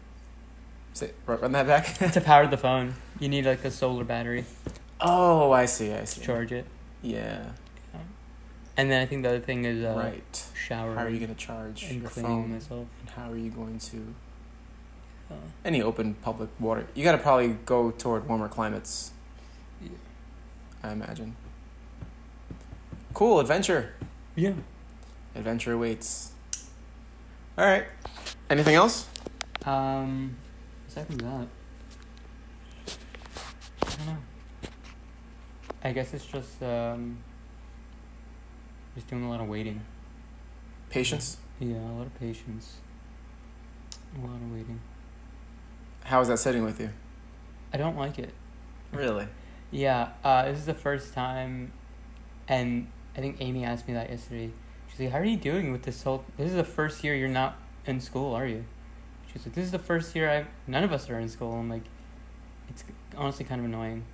Say, 0.93 1.11
run 1.25 1.51
that 1.51 1.67
back. 1.67 1.97
to 2.13 2.21
power 2.21 2.47
the 2.47 2.57
phone, 2.57 2.95
you 3.19 3.29
need 3.29 3.45
like 3.45 3.63
a 3.65 3.71
solar 3.71 4.03
battery 4.03 4.45
oh, 4.99 5.51
I 5.51 5.65
see. 5.65 5.93
I 5.93 6.05
see. 6.05 6.21
to 6.21 6.25
charge 6.25 6.51
it. 6.51 6.65
Yeah. 7.03 7.51
And 8.77 8.91
then 8.91 9.01
I 9.01 9.05
think 9.07 9.23
the 9.23 9.29
other 9.29 9.39
thing 9.39 9.65
is 9.65 9.83
uh, 9.83 9.95
right. 9.97 10.45
shower 10.55 10.93
How 10.95 11.05
are 11.05 11.09
you 11.09 11.19
gonna 11.19 11.33
charge 11.33 11.83
and 11.83 12.01
your 12.01 12.09
cleaning 12.11 12.43
phone? 12.43 12.51
myself. 12.53 12.87
And 13.01 13.09
how 13.09 13.31
are 13.31 13.37
you 13.37 13.49
going 13.49 13.79
to 13.79 14.13
Uh, 15.31 15.33
any 15.65 15.81
open 15.81 16.13
public 16.21 16.49
water? 16.59 16.85
You 16.93 17.03
got 17.03 17.11
to 17.13 17.17
probably 17.17 17.49
go 17.65 17.91
toward 17.91 18.27
warmer 18.29 18.47
climates. 18.47 19.11
Yeah. 19.81 19.89
I 20.83 20.91
imagine. 20.93 21.35
Cool 23.13 23.39
adventure. 23.39 23.93
yeah. 24.35 24.53
Adventure 25.35 25.73
awaits. 25.73 26.31
All 27.57 27.65
right. 27.65 27.85
Anything 28.49 28.75
else? 28.75 29.07
Um, 29.65 30.37
aside 30.87 31.07
from 31.07 31.17
that, 31.17 31.47
I 33.81 33.89
don't 33.89 34.05
know. 34.07 34.17
I 35.83 35.91
guess 35.91 36.13
it's 36.13 36.25
just 36.25 36.61
um, 36.63 37.17
just 38.97 39.07
doing 39.07 39.23
a 39.23 39.29
lot 39.29 39.39
of 39.39 39.47
waiting. 39.47 39.79
Patience. 40.89 41.37
Yeah, 41.59 41.75
a 41.75 41.93
lot 41.93 42.07
of 42.07 42.19
patience. 42.19 42.77
A 44.15 44.25
lot 44.25 44.35
of 44.35 44.51
waiting. 44.51 44.79
How 46.03 46.19
is 46.21 46.29
that 46.29 46.39
sitting 46.39 46.63
with 46.63 46.79
you? 46.81 46.89
I 47.71 47.77
don't 47.77 47.95
like 47.95 48.17
it. 48.17 48.33
Really? 48.91 49.27
Yeah, 49.69 50.09
uh, 50.23 50.45
this 50.45 50.57
is 50.57 50.65
the 50.65 50.73
first 50.73 51.13
time, 51.13 51.73
and 52.47 52.87
I 53.15 53.19
think 53.19 53.37
Amy 53.39 53.65
asked 53.65 53.87
me 53.87 53.93
that 53.93 54.09
yesterday. 54.09 54.49
She's 54.89 54.99
like, 55.01 55.11
"How 55.11 55.19
are 55.19 55.25
you 55.25 55.37
doing 55.37 55.71
with 55.71 55.83
this 55.83 56.01
whole? 56.01 56.23
This 56.35 56.49
is 56.49 56.55
the 56.55 56.63
first 56.63 57.03
year 57.03 57.13
you're 57.13 57.27
not 57.27 57.59
in 57.85 57.99
school, 57.99 58.33
are 58.33 58.47
you?" 58.47 58.65
She's 59.31 59.45
like, 59.45 59.53
"This 59.53 59.65
is 59.65 59.71
the 59.71 59.79
first 59.79 60.15
year 60.15 60.27
I 60.31 60.47
none 60.65 60.83
of 60.83 60.91
us 60.91 61.07
are 61.09 61.19
in 61.19 61.29
school." 61.29 61.53
I'm 61.53 61.69
like, 61.69 61.83
it's 62.69 62.83
honestly 63.15 63.45
kind 63.45 63.59
of 63.59 63.65
annoying. 63.65 64.05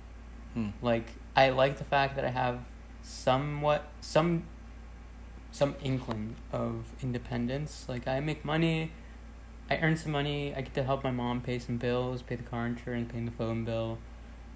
Hmm. 0.52 0.70
Like, 0.82 1.06
I 1.34 1.50
like 1.50 1.78
the 1.78 1.84
fact 1.84 2.16
that 2.16 2.24
I 2.24 2.30
have 2.30 2.60
somewhat 3.02 3.86
some 4.00 4.44
some 5.54 5.76
inkling 5.84 6.34
of 6.52 6.84
independence. 7.00 7.86
Like, 7.88 8.08
I 8.08 8.18
make 8.18 8.44
money. 8.44 8.90
I 9.70 9.76
earn 9.78 9.96
some 9.96 10.10
money. 10.10 10.52
I 10.52 10.62
get 10.62 10.74
to 10.74 10.82
help 10.82 11.04
my 11.04 11.12
mom 11.12 11.40
pay 11.40 11.60
some 11.60 11.76
bills, 11.76 12.22
pay 12.22 12.34
the 12.34 12.42
car 12.42 12.66
insurance, 12.66 13.12
pay 13.12 13.20
the 13.24 13.30
phone 13.30 13.64
bill. 13.64 13.98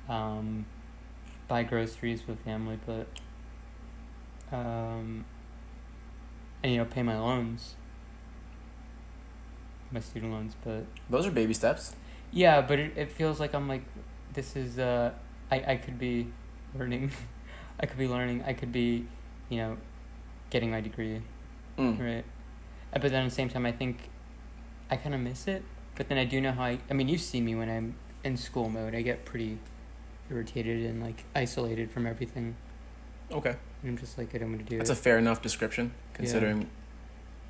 Um, 0.08 0.66
buy 1.46 1.62
groceries 1.62 2.20
for 2.20 2.32
the 2.32 2.42
family, 2.42 2.78
but 2.84 3.06
um, 4.50 5.24
and 6.62 6.72
you 6.72 6.78
know 6.78 6.84
pay 6.84 7.02
my 7.02 7.16
loans, 7.18 7.76
my 9.92 10.00
student 10.00 10.32
loans. 10.32 10.54
But 10.64 10.84
Those 11.08 11.26
are 11.26 11.30
baby 11.30 11.54
steps. 11.54 11.94
yeah, 12.32 12.60
but 12.60 12.78
it, 12.78 12.92
it 12.96 13.10
feels 13.12 13.38
like 13.38 13.54
I'm 13.54 13.68
like 13.68 13.84
this 14.34 14.56
is 14.56 14.78
uh 14.78 15.12
I 15.50 15.72
I 15.72 15.76
could 15.76 15.98
be 15.98 16.26
learning, 16.74 17.10
I 17.80 17.86
could 17.86 17.98
be 17.98 18.08
learning, 18.08 18.42
I 18.46 18.52
could 18.52 18.72
be, 18.72 19.06
you 19.48 19.58
know, 19.58 19.76
getting 20.50 20.70
my 20.70 20.80
degree, 20.80 21.22
Mm. 21.78 21.98
right? 22.00 22.24
Uh, 22.92 22.98
But 22.98 23.10
then 23.10 23.22
at 23.24 23.28
the 23.28 23.34
same 23.34 23.48
time, 23.48 23.66
I 23.66 23.72
think 23.72 24.08
I 24.90 24.96
kind 24.96 25.14
of 25.14 25.20
miss 25.20 25.46
it. 25.46 25.62
But 25.94 26.08
then 26.08 26.18
I 26.18 26.24
do 26.24 26.40
know 26.40 26.52
how 26.52 26.64
I. 26.64 26.78
I 26.90 26.94
mean, 26.94 27.08
you 27.08 27.18
see 27.18 27.40
me 27.40 27.54
when 27.54 27.68
I'm 27.68 27.94
in 28.24 28.36
school 28.36 28.68
mode. 28.68 28.94
I 28.94 29.02
get 29.02 29.24
pretty 29.24 29.58
irritated 30.30 30.84
and 30.86 31.02
like 31.02 31.24
isolated 31.34 31.90
from 31.90 32.06
everything. 32.06 32.54
Okay. 33.32 33.56
And 33.82 33.90
I'm 33.90 33.98
just 33.98 34.16
like, 34.18 34.34
I 34.34 34.38
don't 34.38 34.50
want 34.52 34.64
to 34.66 34.70
do 34.70 34.78
That's 34.78 34.90
it. 34.90 34.94
a 34.94 34.96
fair 34.96 35.18
enough 35.18 35.42
description, 35.42 35.92
considering 36.14 36.68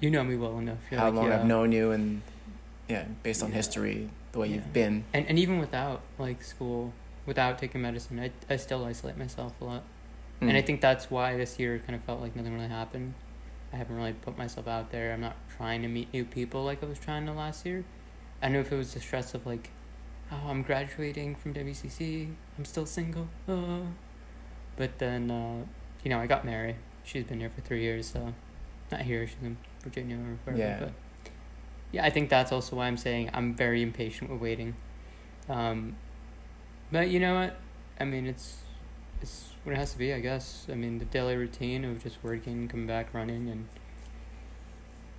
you 0.00 0.10
know 0.10 0.24
me 0.24 0.36
well 0.36 0.58
enough. 0.58 0.78
You're 0.90 1.00
how 1.00 1.06
like, 1.06 1.14
long 1.14 1.28
yeah. 1.28 1.40
I've 1.40 1.46
known 1.46 1.72
you 1.72 1.90
and, 1.92 2.22
yeah, 2.88 3.04
based 3.22 3.42
on 3.42 3.50
Yeah. 3.50 3.56
history, 3.56 4.10
the 4.32 4.38
way 4.40 4.48
Yeah. 4.48 4.54
you've 4.56 4.72
been. 4.72 5.04
And 5.12 5.26
and 5.28 5.38
even 5.38 5.58
without 5.58 6.00
like 6.18 6.42
school, 6.42 6.92
without 7.26 7.58
taking 7.58 7.80
medicine, 7.82 8.18
I 8.18 8.30
I 8.48 8.56
still 8.56 8.84
isolate 8.84 9.16
myself 9.18 9.52
a 9.60 9.64
lot. 9.64 9.82
And 10.40 10.50
I 10.52 10.62
Mm. 10.62 10.66
think 10.66 10.80
that's 10.80 11.11
why 11.11 11.37
this 11.37 11.59
year 11.59 11.78
kind 11.80 11.95
of 11.97 12.02
felt 12.04 12.21
like 12.21 12.37
nothing 12.37 12.54
really 12.54 12.68
happened. 12.68 13.14
I 13.73 13.76
haven't 13.76 13.97
really 13.97 14.12
put 14.12 14.38
myself 14.38 14.68
out 14.68 14.90
there. 14.90 15.12
I'm 15.12 15.21
not 15.21 15.37
trying 15.57 15.83
to 15.83 15.88
meet 15.88 16.12
new 16.12 16.25
people 16.25 16.64
like 16.64 16.83
I 16.83 16.87
was 16.87 16.99
trying 16.99 17.26
to 17.26 17.33
last 17.33 17.66
year. 17.66 17.85
I 18.40 18.49
know 18.49 18.61
if 18.61 18.71
it 18.73 18.76
was 18.76 18.95
the 18.95 19.00
stress 19.00 19.35
of 19.35 19.47
like, 19.47 19.71
oh, 20.30 20.40
I'm 20.49 20.62
graduating 20.62 21.35
from 21.35 21.54
WCC, 21.54 22.28
I'm 22.57 22.64
still 22.64 22.87
single. 22.87 23.28
Uh. 23.49 23.80
But 24.76 24.99
then, 24.99 25.30
uh, 25.30 25.64
you 26.04 26.09
know, 26.11 26.21
I 26.21 26.26
got 26.28 26.45
married. 26.45 26.76
She's 27.02 27.25
been 27.25 27.40
here 27.40 27.50
for 27.50 27.61
three 27.62 27.83
years, 27.83 28.07
so 28.07 28.33
not 28.92 29.02
here. 29.02 29.26
She's 29.26 29.37
in 29.42 29.57
Virginia 29.83 30.16
or 30.16 30.38
wherever. 30.45 30.62
Yeah. 30.62 30.78
But 30.78 30.92
yeah, 31.90 32.04
I 32.04 32.11
think 32.11 32.30
that's 32.30 32.52
also 32.52 32.76
why 32.76 32.87
I'm 32.87 32.97
saying 32.97 33.30
I'm 33.35 33.54
very 33.54 33.83
impatient 33.83 34.30
with 34.30 34.40
waiting. 34.40 34.76
Um, 35.49 35.97
but 36.92 37.09
you 37.09 37.18
know 37.18 37.35
what? 37.35 37.57
I 37.99 38.04
mean, 38.04 38.26
it's 38.26 38.59
it's 39.21 39.49
what 39.68 39.76
it 39.76 39.80
has 39.80 39.92
to 39.92 39.98
be, 39.98 40.14
I 40.14 40.20
guess. 40.20 40.66
I 40.70 40.75
mean, 40.75 40.98
the 40.98 41.04
daily 41.04 41.37
routine 41.37 41.84
of 41.84 42.02
just 42.02 42.16
working, 42.22 42.68
coming 42.68 42.87
back, 42.87 43.12
running, 43.12 43.48
and 43.50 43.68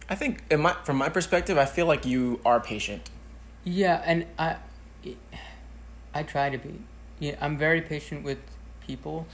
I 0.09 0.15
think, 0.15 0.41
in 0.49 0.61
my, 0.61 0.73
from 0.83 0.97
my 0.97 1.07
perspective, 1.09 1.57
I 1.57 1.65
feel 1.65 1.85
like 1.85 2.05
you 2.05 2.39
are 2.43 2.59
patient. 2.59 3.09
yeah, 3.63 4.01
and 4.03 4.25
I, 4.39 4.55
I 6.13 6.23
try 6.23 6.49
to 6.49 6.57
be. 6.57 6.81
Yeah, 7.19 7.35
I'm 7.39 7.57
very 7.57 7.81
patient 7.81 8.23
with 8.23 8.39
people. 8.87 9.27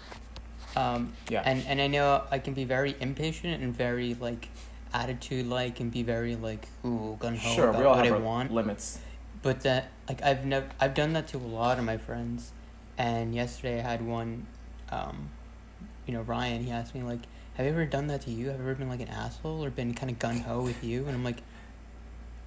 Um, 0.75 1.13
Yeah. 1.29 1.41
and 1.45 1.63
and 1.67 1.79
I 1.79 1.88
know 1.88 2.24
I 2.29 2.39
can 2.39 2.53
be 2.53 2.65
very 2.65 2.95
impatient 3.00 3.63
and 3.63 3.74
very 3.74 4.15
like 4.15 4.50
attitude 4.93 5.48
like 5.48 5.79
and 5.79 5.89
be 5.89 6.03
very 6.03 6.36
like 6.36 6.67
ooh 6.86 7.15
gun 7.19 7.38
ho 7.38 7.55
sure, 7.55 7.69
about 7.69 7.79
we 7.79 7.86
all 7.86 7.95
what 7.95 8.03
have 8.05 8.13
I 8.13 8.17
our 8.17 8.22
want. 8.22 8.51
limits. 8.51 9.00
But 9.41 9.62
that 9.62 9.91
like 10.10 10.22
I've 10.22 10.43
never 10.45 10.67
I've 10.81 10.93
done 10.93 11.13
that 11.13 11.27
to 11.29 11.38
a 11.38 11.39
lot 11.62 11.79
of 11.79 11.86
my 11.86 11.95
friends, 11.98 12.51
and 12.98 13.34
yesterday 13.34 13.79
I 13.79 13.84
had 13.84 14.01
one, 14.05 14.48
um, 14.92 15.30
you 16.06 16.13
know 16.13 16.22
Ryan. 16.22 16.63
He 16.63 16.72
asked 16.72 16.96
me 16.96 17.01
like, 17.01 17.22
"Have 17.56 17.65
you 17.65 17.72
ever 17.72 17.86
done 17.86 18.08
that 18.08 18.22
to 18.22 18.32
you? 18.32 18.48
Have 18.48 18.58
you 18.58 18.63
ever 18.63 18.75
been 18.75 18.89
like 18.89 19.01
an 19.01 19.08
asshole 19.08 19.63
or 19.63 19.70
been 19.70 19.94
kind 19.94 20.12
of 20.12 20.20
gun 20.20 20.39
ho 20.39 20.62
with 20.62 20.84
you?" 20.84 21.06
And 21.06 21.15
I'm 21.15 21.24
like, 21.24 21.38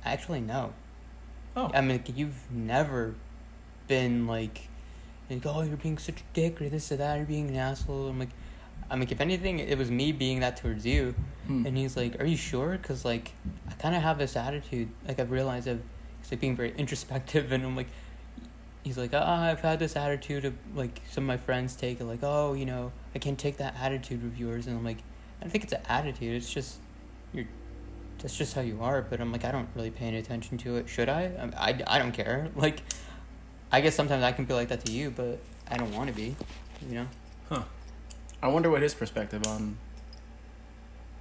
actually 0.05 0.41
no. 0.41 0.73
Oh. 1.57 1.71
I 1.75 1.81
mean 1.81 1.91
like, 1.91 2.17
you've 2.17 2.51
never 2.51 3.15
been 3.87 4.27
like, 4.27 4.69
like 5.31 5.45
oh 5.47 5.63
you're 5.63 5.77
being 5.77 5.99
such 5.99 6.21
a 6.21 6.25
dick 6.33 6.61
or 6.61 6.69
this 6.69 6.93
or 6.93 6.97
that 6.97 7.17
you're 7.17 7.27
being 7.27 7.49
an 7.49 7.57
asshole. 7.57 8.09
I'm 8.09 8.19
like, 8.19 8.31
I'm 8.91 9.01
like 9.01 9.13
if 9.13 9.21
anything 9.21 9.59
it 9.59 9.77
was 9.77 9.91
me 9.91 10.13
being 10.13 10.41
that 10.41 10.57
towards 10.57 10.87
you. 10.87 11.15
Hmm. 11.47 11.67
And 11.67 11.77
he's 11.77 11.97
like, 11.97 12.21
"Are 12.21 12.27
you 12.27 12.37
sure?" 12.37 12.73
Because 12.73 13.05
like, 13.05 13.33
I 13.69 13.73
kind 13.73 13.95
of 13.95 14.03
have 14.03 14.19
this 14.19 14.37
attitude. 14.37 14.89
Like 15.07 15.19
I've 15.19 15.31
realized 15.31 15.67
of, 15.67 15.81
it's 16.21 16.31
like 16.31 16.41
being 16.41 16.57
very 16.57 16.75
introspective, 16.77 17.53
and 17.53 17.65
I'm 17.65 17.77
like, 17.77 17.89
he's 18.85 18.99
like, 18.99 19.11
"Ah, 19.13 19.45
I've 19.45 19.61
had 19.61 19.79
this 19.79 19.97
attitude 19.97 20.45
of 20.45 20.55
like 20.75 21.01
some 21.11 21.25
of 21.25 21.29
my 21.29 21.37
friends 21.37 21.77
take 21.77 22.01
it 22.01 22.05
like, 22.05 22.21
oh, 22.23 22.55
you 22.55 22.67
know, 22.67 22.93
I 23.15 23.19
can't 23.19 23.39
take 23.39 23.59
that 23.59 23.75
attitude 23.81 24.25
of 24.25 24.39
yours," 24.39 24.67
and 24.67 24.77
I'm 24.77 24.85
like, 24.85 24.99
I 25.39 25.45
don't 25.45 25.51
think 25.51 25.65
it's 25.65 25.73
an 25.73 25.83
attitude. 25.89 26.37
It's 26.37 26.53
just 26.53 26.79
you're. 27.33 27.47
That's 28.19 28.37
just 28.37 28.55
how 28.55 28.63
you 28.63 28.83
are. 28.83 29.03
But 29.03 29.21
I'm 29.21 29.31
like, 29.31 29.45
I 29.45 29.53
don't 29.53 29.69
really 29.77 29.91
pay 29.91 30.07
any 30.07 30.19
attention 30.19 30.59
to 30.59 30.77
it. 30.77 30.89
Should 30.89 31.09
I? 31.09 31.51
I, 31.57 31.71
I, 31.71 31.83
I 31.87 31.99
don't 31.99 32.13
care. 32.13 32.49
Like, 32.57 32.83
I 33.71 33.81
guess 33.81 33.95
sometimes 33.95 34.25
I 34.25 34.33
can 34.33 34.45
be 34.45 34.55
like 34.55 34.69
that 34.69 34.85
to 34.87 34.93
you, 34.93 35.11
but 35.11 35.39
I 35.71 35.77
don't 35.77 35.95
want 35.95 36.09
to 36.09 36.15
be. 36.15 36.35
You 36.89 36.95
know. 36.95 37.07
Huh. 37.49 37.63
I 38.43 38.49
wonder 38.49 38.71
what 38.71 38.83
his 38.83 38.95
perspective 38.95 39.47
on 39.47 39.77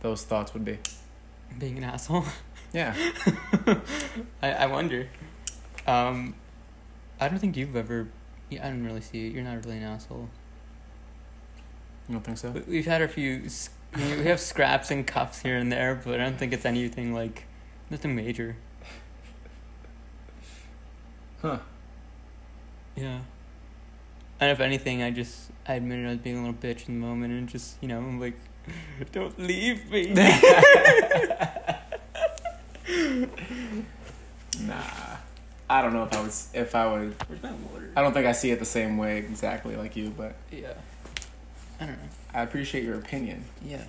those 0.01 0.23
thoughts 0.23 0.53
would 0.53 0.65
be. 0.65 0.79
Being 1.59 1.77
an 1.77 1.83
asshole. 1.83 2.25
Yeah. 2.73 2.95
I, 4.41 4.51
I 4.51 4.65
wonder. 4.67 5.07
Um, 5.85 6.35
I 7.19 7.27
don't 7.27 7.39
think 7.39 7.57
you've 7.57 7.75
ever. 7.75 8.07
Yeah, 8.49 8.65
I 8.65 8.69
don't 8.69 8.83
really 8.85 9.01
see 9.01 9.27
it. 9.27 9.33
You're 9.33 9.43
not 9.43 9.63
really 9.65 9.77
an 9.77 9.83
asshole. 9.83 10.29
You 12.07 12.13
don't 12.13 12.23
think 12.23 12.37
so? 12.37 12.51
We- 12.51 12.61
We've 12.67 12.85
had 12.85 13.01
a 13.01 13.07
few. 13.07 13.43
We 13.95 14.25
have 14.25 14.39
scraps 14.39 14.91
and 14.91 15.05
cuffs 15.07 15.41
here 15.41 15.57
and 15.57 15.71
there, 15.71 15.95
but 16.03 16.19
I 16.19 16.23
don't 16.23 16.37
think 16.37 16.53
it's 16.53 16.65
anything 16.65 17.13
like 17.13 17.45
nothing 17.89 18.15
major. 18.15 18.55
Huh. 21.41 21.59
Yeah. 22.95 23.19
And 24.39 24.51
if 24.51 24.59
anything, 24.59 25.01
I 25.01 25.11
just 25.11 25.49
I 25.67 25.75
admitted 25.75 26.05
I 26.05 26.09
was 26.09 26.17
being 26.19 26.37
a 26.37 26.39
little 26.41 26.53
bitch 26.55 26.87
in 26.87 26.99
the 26.99 27.05
moment, 27.07 27.33
and 27.33 27.47
just 27.49 27.77
you 27.81 27.87
know 27.87 27.97
I'm 27.97 28.19
like, 28.19 28.37
don't 29.11 29.37
leave 29.39 29.89
me. 29.91 30.13
Nah. 34.59 35.16
I 35.69 35.81
don't 35.81 35.93
know 35.93 36.03
if 36.03 36.13
I 36.13 36.21
was 36.21 36.49
if 36.53 36.75
I 36.75 36.91
would 36.91 37.15
Where's 37.27 37.43
my 37.43 37.51
water? 37.51 37.91
I 37.95 38.01
don't 38.01 38.13
think 38.13 38.25
I 38.25 38.31
see 38.31 38.51
it 38.51 38.59
the 38.59 38.65
same 38.65 38.97
way 38.97 39.17
exactly 39.17 39.75
like 39.75 39.95
you, 39.95 40.13
but 40.15 40.35
Yeah. 40.51 40.73
I 41.79 41.85
don't 41.85 41.97
know. 41.97 42.09
I 42.33 42.41
appreciate 42.43 42.83
your 42.83 42.95
opinion. 42.97 43.43
Yeah. 43.63 43.83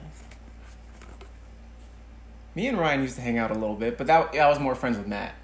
Me 2.55 2.67
and 2.67 2.79
Ryan 2.79 3.03
used 3.03 3.15
to 3.17 3.21
hang 3.21 3.39
out 3.39 3.51
a 3.51 3.55
little 3.55 3.77
bit, 3.77 3.97
but 3.97 4.07
that 4.09 4.35
yeah, 4.35 4.47
I 4.47 4.49
was 4.49 4.59
more 4.59 4.75
friends 4.75 4.99
with 4.99 5.07
Matt. 5.07 5.35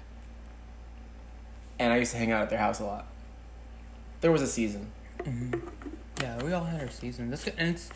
And 1.79 1.91
I 1.93 1.97
used 1.97 2.11
to 2.11 2.17
hang 2.17 2.31
out 2.31 2.41
at 2.43 2.49
their 2.49 2.59
house 2.59 2.79
a 2.79 2.85
lot. 2.85 3.07
There 4.21 4.31
was 4.31 4.41
a 4.41 4.47
season. 4.47 4.91
hmm 5.23 5.53
Yeah, 6.21 6.41
we 6.43 6.51
all 6.53 6.63
had 6.63 6.81
our 6.81 6.89
seasons. 6.89 7.29
That's 7.29 7.43
good. 7.45 7.53
And 7.57 7.75
it's 7.75 7.89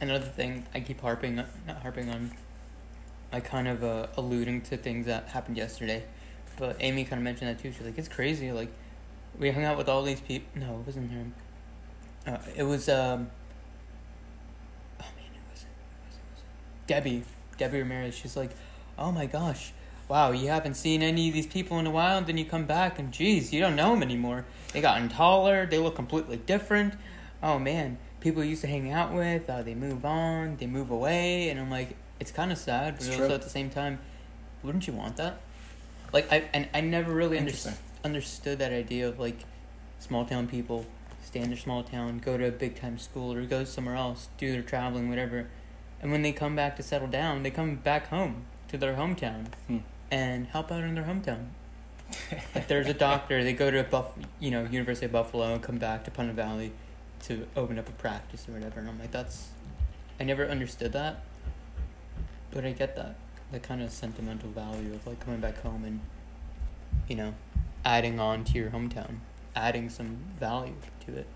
another 0.00 0.26
thing 0.26 0.66
I 0.74 0.80
keep 0.80 1.00
harping, 1.00 1.36
not 1.36 1.82
harping 1.82 2.10
on, 2.10 2.32
I 3.32 3.40
kind 3.40 3.68
of 3.68 3.82
uh, 3.84 4.06
alluding 4.16 4.62
to 4.62 4.76
things 4.76 5.06
that 5.06 5.28
happened 5.28 5.56
yesterday, 5.56 6.04
but 6.56 6.76
Amy 6.80 7.04
kind 7.04 7.18
of 7.20 7.24
mentioned 7.24 7.50
that 7.50 7.62
too. 7.62 7.72
She's 7.72 7.84
like, 7.84 7.98
it's 7.98 8.08
crazy. 8.08 8.52
Like, 8.52 8.70
we 9.38 9.50
hung 9.50 9.64
out 9.64 9.76
with 9.76 9.88
all 9.88 10.02
these 10.02 10.20
people. 10.20 10.48
No, 10.54 10.80
it 10.80 10.86
wasn't 10.86 11.10
her. 11.12 12.32
Uh, 12.32 12.38
it 12.56 12.62
was 12.64 12.88
um. 12.88 13.30
Oh 15.00 15.04
man, 15.16 15.26
it 15.34 15.52
was, 15.52 15.62
it 15.62 15.68
was, 16.06 16.16
it 16.16 16.32
was 16.32 16.42
Debbie. 16.86 17.22
Debbie 17.58 17.78
Ramirez. 17.78 18.14
She's 18.14 18.36
like, 18.36 18.50
oh 18.98 19.12
my 19.12 19.26
gosh, 19.26 19.72
wow, 20.08 20.32
you 20.32 20.48
haven't 20.48 20.74
seen 20.74 21.02
any 21.02 21.28
of 21.28 21.34
these 21.34 21.46
people 21.46 21.78
in 21.78 21.86
a 21.86 21.90
while, 21.90 22.18
and 22.18 22.26
then 22.26 22.36
you 22.36 22.44
come 22.44 22.64
back 22.64 22.98
and 22.98 23.12
geez, 23.12 23.52
you 23.52 23.60
don't 23.60 23.76
know 23.76 23.90
them 23.90 24.02
anymore. 24.02 24.44
They 24.72 24.80
gotten 24.80 25.08
taller. 25.08 25.66
They 25.66 25.78
look 25.78 25.94
completely 25.94 26.36
different. 26.36 26.94
Oh 27.42 27.58
man, 27.58 27.98
people 28.20 28.42
you 28.42 28.50
used 28.50 28.62
to 28.62 28.68
hang 28.68 28.90
out 28.90 29.12
with, 29.12 29.48
uh, 29.48 29.62
they 29.62 29.74
move 29.74 30.04
on, 30.04 30.56
they 30.56 30.66
move 30.66 30.90
away, 30.90 31.48
and 31.48 31.60
I'm 31.60 31.70
like, 31.70 31.96
it's 32.18 32.32
kind 32.32 32.50
of 32.50 32.58
sad, 32.58 32.94
but 32.94 33.02
It's 33.02 33.10
also 33.10 33.26
true. 33.26 33.34
at 33.34 33.42
the 33.42 33.50
same 33.50 33.70
time, 33.70 33.98
wouldn't 34.62 34.86
you 34.86 34.94
want 34.94 35.16
that? 35.18 35.40
Like 36.16 36.32
I 36.32 36.44
and 36.54 36.66
I 36.72 36.80
never 36.80 37.12
really 37.12 37.38
under- 37.38 37.52
understood 38.02 38.58
that 38.60 38.72
idea 38.72 39.06
of 39.06 39.18
like 39.18 39.44
small 39.98 40.24
town 40.24 40.48
people 40.48 40.86
stay 41.22 41.40
in 41.40 41.50
their 41.50 41.58
small 41.58 41.82
town, 41.82 42.22
go 42.24 42.38
to 42.38 42.46
a 42.46 42.50
big 42.50 42.74
time 42.80 42.96
school, 42.98 43.34
or 43.34 43.44
go 43.44 43.64
somewhere 43.64 43.96
else, 43.96 44.28
do 44.38 44.50
their 44.50 44.62
traveling, 44.62 45.10
whatever, 45.10 45.46
and 46.00 46.10
when 46.10 46.22
they 46.22 46.32
come 46.32 46.56
back 46.56 46.74
to 46.76 46.82
settle 46.82 47.06
down, 47.08 47.42
they 47.42 47.50
come 47.50 47.74
back 47.76 48.06
home 48.08 48.44
to 48.68 48.78
their 48.78 48.94
hometown 48.94 49.48
Hmm. 49.66 49.78
and 50.10 50.46
help 50.46 50.72
out 50.72 50.84
in 50.84 50.94
their 50.94 51.04
hometown. 51.04 51.48
If 52.54 52.66
there's 52.66 52.86
a 52.86 52.94
doctor, 52.94 53.44
they 53.44 53.52
go 53.52 53.70
to 53.70 53.82
Buff, 53.82 54.12
you 54.40 54.50
know, 54.50 54.64
University 54.64 55.04
of 55.04 55.12
Buffalo 55.12 55.52
and 55.52 55.62
come 55.62 55.76
back 55.76 56.04
to 56.04 56.10
Putnam 56.10 56.34
Valley 56.34 56.72
to 57.24 57.46
open 57.54 57.78
up 57.78 57.90
a 57.90 57.92
practice 57.92 58.48
or 58.48 58.52
whatever. 58.52 58.80
And 58.80 58.88
I'm 58.88 58.98
like, 58.98 59.10
that's, 59.10 59.48
I 60.18 60.24
never 60.24 60.46
understood 60.48 60.92
that, 60.94 61.20
but 62.52 62.64
I 62.64 62.72
get 62.72 62.96
that, 62.96 63.16
the 63.52 63.60
kind 63.60 63.82
of 63.82 63.90
sentimental 63.90 64.50
value 64.50 64.94
of 64.94 65.06
like 65.06 65.20
coming 65.20 65.40
back 65.40 65.60
home 65.62 65.84
and, 65.84 66.00
you 67.08 67.16
know, 67.16 67.34
adding 67.84 68.18
on 68.18 68.44
to 68.44 68.52
your 68.54 68.70
hometown, 68.70 69.18
adding 69.54 69.88
some 69.88 70.18
value 70.38 70.74
to 71.06 71.14
it. 71.16 71.26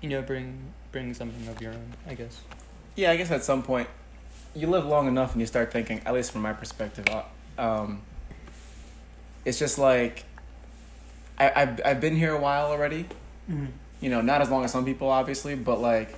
You 0.00 0.08
know, 0.08 0.22
bring 0.22 0.72
bring 0.92 1.14
something 1.14 1.46
of 1.48 1.60
your 1.60 1.72
own, 1.72 1.94
I 2.06 2.14
guess. 2.14 2.40
Yeah, 2.94 3.10
I 3.10 3.16
guess 3.16 3.30
at 3.30 3.44
some 3.44 3.62
point, 3.62 3.88
you 4.54 4.66
live 4.66 4.86
long 4.86 5.08
enough 5.08 5.32
and 5.32 5.40
you 5.40 5.46
start 5.46 5.70
thinking, 5.70 6.00
at 6.06 6.14
least 6.14 6.32
from 6.32 6.42
my 6.42 6.52
perspective, 6.52 7.04
uh, 7.10 7.22
um, 7.58 8.00
it's 9.44 9.58
just 9.58 9.78
like, 9.78 10.24
I, 11.38 11.52
I've, 11.54 11.80
I've 11.84 12.00
been 12.00 12.16
here 12.16 12.32
a 12.32 12.40
while 12.40 12.66
already. 12.66 13.04
Mm-hmm. 13.50 13.66
You 14.00 14.10
know, 14.10 14.22
not 14.22 14.40
as 14.40 14.50
long 14.50 14.64
as 14.64 14.72
some 14.72 14.84
people, 14.84 15.08
obviously, 15.08 15.54
but 15.54 15.80
like, 15.80 16.14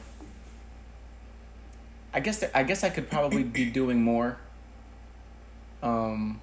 I 2.19 2.21
guess 2.21 2.43
I 2.53 2.65
guess 2.65 2.83
I 2.83 2.91
could 2.91 3.09
probably 3.09 3.45
be 3.45 3.65
doing 3.67 4.03
more. 4.03 4.39
Um, 5.85 6.41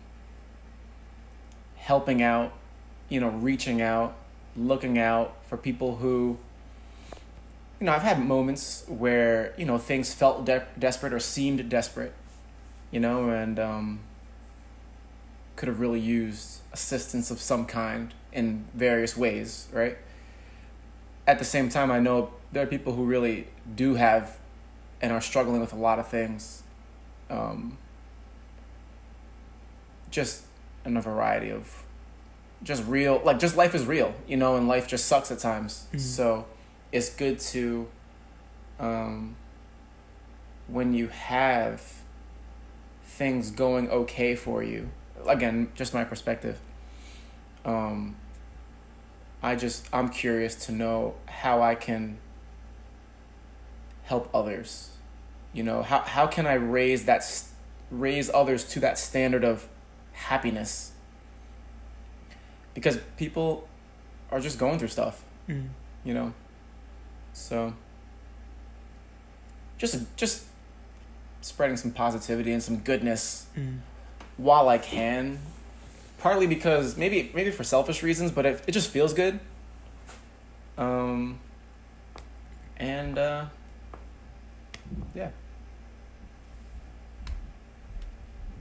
helping 1.75 2.21
out, 2.21 2.53
you 3.09 3.19
know, 3.19 3.27
reaching 3.27 3.81
out, 3.81 4.15
looking 4.55 4.97
out 4.97 5.35
for 5.49 5.57
people 5.57 5.97
who 5.97 6.37
you 7.81 7.87
know, 7.87 7.91
I've 7.91 8.03
had 8.03 8.25
moments 8.25 8.85
where 8.87 9.53
you 9.57 9.65
know 9.65 9.77
things 9.77 10.13
felt 10.13 10.45
de- 10.45 10.65
desperate 10.79 11.11
or 11.11 11.19
seemed 11.19 11.67
desperate, 11.67 12.13
you 12.89 13.01
know, 13.01 13.29
and 13.29 13.59
um, 13.59 13.99
could 15.57 15.67
have 15.67 15.81
really 15.81 15.99
used 15.99 16.61
assistance 16.71 17.29
of 17.29 17.41
some 17.41 17.65
kind 17.65 18.13
in 18.31 18.63
various 18.73 19.17
ways, 19.17 19.67
right? 19.73 19.97
At 21.27 21.37
the 21.37 21.45
same 21.45 21.67
time, 21.67 21.91
I 21.91 21.99
know 21.99 22.29
there 22.53 22.63
are 22.63 22.65
people 22.65 22.93
who 22.93 23.03
really 23.03 23.49
do 23.75 23.95
have 23.95 24.37
and 25.01 25.11
are 25.11 25.21
struggling 25.21 25.61
with 25.61 25.73
a 25.73 25.75
lot 25.75 25.99
of 25.99 26.07
things, 26.07 26.63
um, 27.29 27.77
just 30.09 30.43
in 30.85 30.97
a 30.97 31.01
variety 31.01 31.49
of 31.51 31.83
just 32.63 32.85
real, 32.87 33.21
like 33.23 33.39
just 33.39 33.55
life 33.57 33.75
is 33.75 33.85
real, 33.85 34.13
you 34.27 34.37
know, 34.37 34.55
and 34.55 34.67
life 34.67 34.87
just 34.87 35.05
sucks 35.05 35.31
at 35.31 35.39
times. 35.39 35.87
Mhm. 35.93 35.99
So 35.99 36.45
it's 36.91 37.09
good 37.09 37.39
to 37.39 37.87
um, 38.79 39.35
when 40.67 40.93
you 40.93 41.07
have 41.07 41.81
things 43.03 43.51
going 43.51 43.89
okay 43.89 44.35
for 44.35 44.61
you 44.61 44.89
again 45.27 45.71
just 45.75 45.93
my 45.93 46.03
perspective 46.03 46.59
um, 47.63 48.15
i 49.41 49.55
just 49.55 49.87
i'm 49.93 50.09
curious 50.09 50.55
to 50.65 50.71
know 50.71 51.13
how 51.27 51.61
i 51.61 51.75
can 51.75 52.17
help 54.05 54.29
others 54.33 54.89
you 55.53 55.61
know 55.63 55.81
how, 55.83 55.99
how 56.01 56.25
can 56.27 56.45
i 56.47 56.53
raise 56.53 57.05
that 57.05 57.23
raise 57.91 58.29
others 58.33 58.63
to 58.63 58.79
that 58.79 58.97
standard 58.97 59.43
of 59.43 59.67
happiness 60.13 60.91
because 62.73 62.97
people 63.17 63.67
are 64.31 64.39
just 64.39 64.57
going 64.59 64.79
through 64.79 64.87
stuff 64.89 65.21
Mm. 65.47 65.67
you 66.03 66.13
know 66.15 66.33
so 67.33 67.73
just 69.77 70.03
just 70.17 70.43
spreading 71.41 71.77
some 71.77 71.91
positivity 71.91 72.51
and 72.51 72.63
some 72.63 72.77
goodness 72.77 73.45
Mm. 73.55 73.79
while 74.37 74.67
I 74.69 74.79
can 74.79 75.37
partly 76.17 76.47
because 76.47 76.97
maybe 76.97 77.29
maybe 77.35 77.51
for 77.51 77.63
selfish 77.63 78.01
reasons 78.01 78.31
but 78.31 78.45
it, 78.47 78.63
it 78.67 78.71
just 78.71 78.89
feels 78.89 79.13
good 79.13 79.39
um 80.79 81.37
and 82.77 83.17
uh 83.19 83.45
yeah 85.15 85.29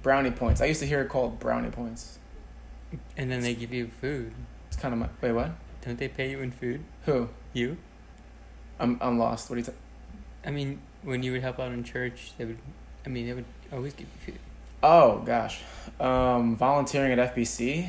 brownie 0.03 0.31
points 0.31 0.61
I 0.61 0.67
used 0.67 0.81
to 0.81 0.87
hear 0.87 1.01
it 1.03 1.09
called 1.09 1.39
brownie 1.41 1.71
points 1.71 2.19
And 3.17 3.31
then 3.31 3.41
they 3.41 3.55
give 3.55 3.73
you 3.73 3.89
food. 4.01 4.33
it's 4.69 4.77
kind 4.77 4.93
of 4.95 5.01
my 5.01 5.09
wait 5.21 5.33
what 5.33 5.51
Don't 5.85 5.99
they 5.99 6.09
pay 6.09 6.31
you 6.31 6.41
in 6.41 6.51
food? 6.51 6.83
who 7.07 7.29
You? 7.53 7.77
I'm 8.79 8.99
I'm 9.01 9.19
lost 9.19 9.49
what 9.51 9.57
are 9.57 9.59
you 9.61 9.65
ta- 9.67 9.73
I 10.47 10.51
mean, 10.51 10.81
when 11.03 11.23
you 11.23 11.33
would 11.33 11.41
help 11.41 11.59
out 11.59 11.73
in 11.73 11.83
church, 11.85 12.33
they 12.37 12.45
would. 12.45 12.59
I 13.07 13.09
mean, 13.09 13.27
they 13.27 13.33
would 13.33 13.47
always 13.73 13.95
give 13.95 14.07
you 14.27 14.33
food. 14.33 14.41
Oh 14.83 15.21
gosh, 15.25 15.63
um, 15.99 16.55
volunteering 16.55 17.19
at 17.19 17.35
FBC, 17.35 17.89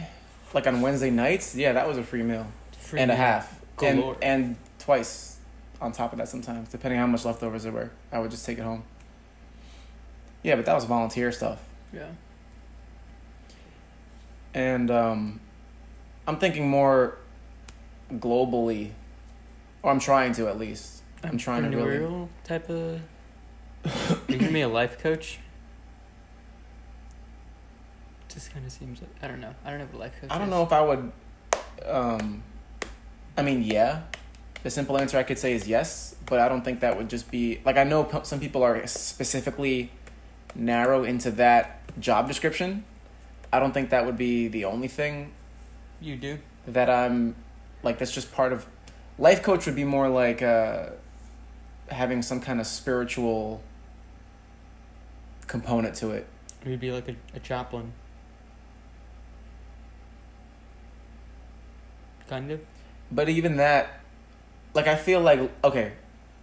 like 0.53 0.65
on 0.65 0.79
Wednesday 0.79 1.09
nights. 1.09 1.53
Yeah, 1.53 1.73
that 1.73 1.85
was 1.85 1.97
a 1.97 2.03
free 2.03 2.23
meal 2.23 2.47
Free 2.79 3.01
and 3.01 3.11
a 3.11 3.13
meal. 3.13 3.21
half, 3.21 3.59
and 3.83 4.15
and 4.21 4.55
twice 4.79 5.34
on 5.81 5.91
top 5.91 6.11
of 6.13 6.17
that 6.19 6.27
sometimes, 6.29 6.69
depending 6.69 6.99
on 6.99 7.07
how 7.07 7.11
much 7.11 7.25
leftovers 7.25 7.63
there 7.63 7.71
were. 7.71 7.91
I 8.11 8.19
would 8.19 8.31
just 8.31 8.45
take 8.45 8.57
it 8.57 8.63
home. 8.63 8.83
Yeah, 10.43 10.55
but 10.55 10.65
that 10.65 10.73
was 10.75 10.85
volunteer 10.85 11.31
stuff, 11.31 11.59
Yeah. 11.91 12.07
and 14.53 14.91
um, 14.91 15.39
I'm 16.27 16.37
thinking 16.37 16.69
more 16.69 17.17
globally, 18.13 18.91
or 19.81 19.91
I'm 19.91 19.99
trying 19.99 20.33
to 20.33 20.47
at 20.47 20.59
least. 20.59 21.01
I'm 21.23 21.37
trying 21.39 21.69
to 21.71 21.77
really. 21.77 22.27
Type 22.43 22.69
of. 22.69 23.01
You 24.27 24.37
gonna 24.37 24.51
be 24.51 24.61
a 24.61 24.67
life 24.67 24.99
coach? 24.99 25.39
Just 28.29 28.53
kind 28.53 28.65
of 28.65 28.71
seems 28.71 29.01
like 29.01 29.09
I 29.21 29.27
don't 29.27 29.39
know. 29.39 29.53
I 29.63 29.69
don't 29.71 29.79
know 29.79 29.85
what 29.85 29.95
a 29.95 29.97
life 29.97 30.13
coach. 30.21 30.29
I 30.29 30.37
don't 30.37 30.47
is. 30.47 30.51
know 30.51 30.63
if 30.63 30.71
I 30.71 30.81
would. 30.81 31.11
Um, 31.85 32.43
I 33.37 33.41
mean, 33.41 33.63
yeah. 33.63 34.01
The 34.65 34.71
simple 34.71 34.97
answer 34.97 35.19
I 35.19 35.21
could 35.21 35.37
say 35.37 35.53
is 35.53 35.67
yes, 35.67 36.15
but 36.25 36.39
I 36.39 36.49
don't 36.49 36.65
think 36.65 36.79
that 36.79 36.97
would 36.97 37.07
just 37.07 37.29
be 37.29 37.61
like 37.63 37.77
I 37.77 37.83
know 37.83 38.03
p- 38.03 38.17
some 38.23 38.39
people 38.39 38.63
are 38.63 38.87
specifically 38.87 39.91
narrow 40.55 41.03
into 41.03 41.29
that 41.33 41.81
job 41.99 42.27
description. 42.27 42.83
I 43.53 43.59
don't 43.59 43.73
think 43.75 43.91
that 43.91 44.07
would 44.07 44.17
be 44.17 44.47
the 44.47 44.65
only 44.65 44.87
thing 44.87 45.33
You 46.01 46.15
do. 46.15 46.39
that 46.65 46.89
I'm 46.89 47.35
like. 47.83 47.99
That's 47.99 48.11
just 48.11 48.33
part 48.33 48.51
of 48.51 48.65
life 49.19 49.43
coach 49.43 49.67
would 49.67 49.75
be 49.75 49.83
more 49.83 50.09
like 50.09 50.41
uh, 50.41 50.87
having 51.89 52.23
some 52.23 52.41
kind 52.41 52.59
of 52.59 52.65
spiritual 52.65 53.61
component 55.45 55.93
to 55.97 56.09
it. 56.09 56.25
You'd 56.65 56.79
be 56.79 56.91
like 56.91 57.07
a, 57.07 57.15
a 57.35 57.39
chaplain. 57.39 57.93
Kind 62.27 62.49
of. 62.49 62.61
But 63.11 63.29
even 63.29 63.57
that, 63.57 63.99
like 64.75 64.87
I 64.87 64.95
feel 64.95 65.21
like 65.21 65.39
okay, 65.63 65.93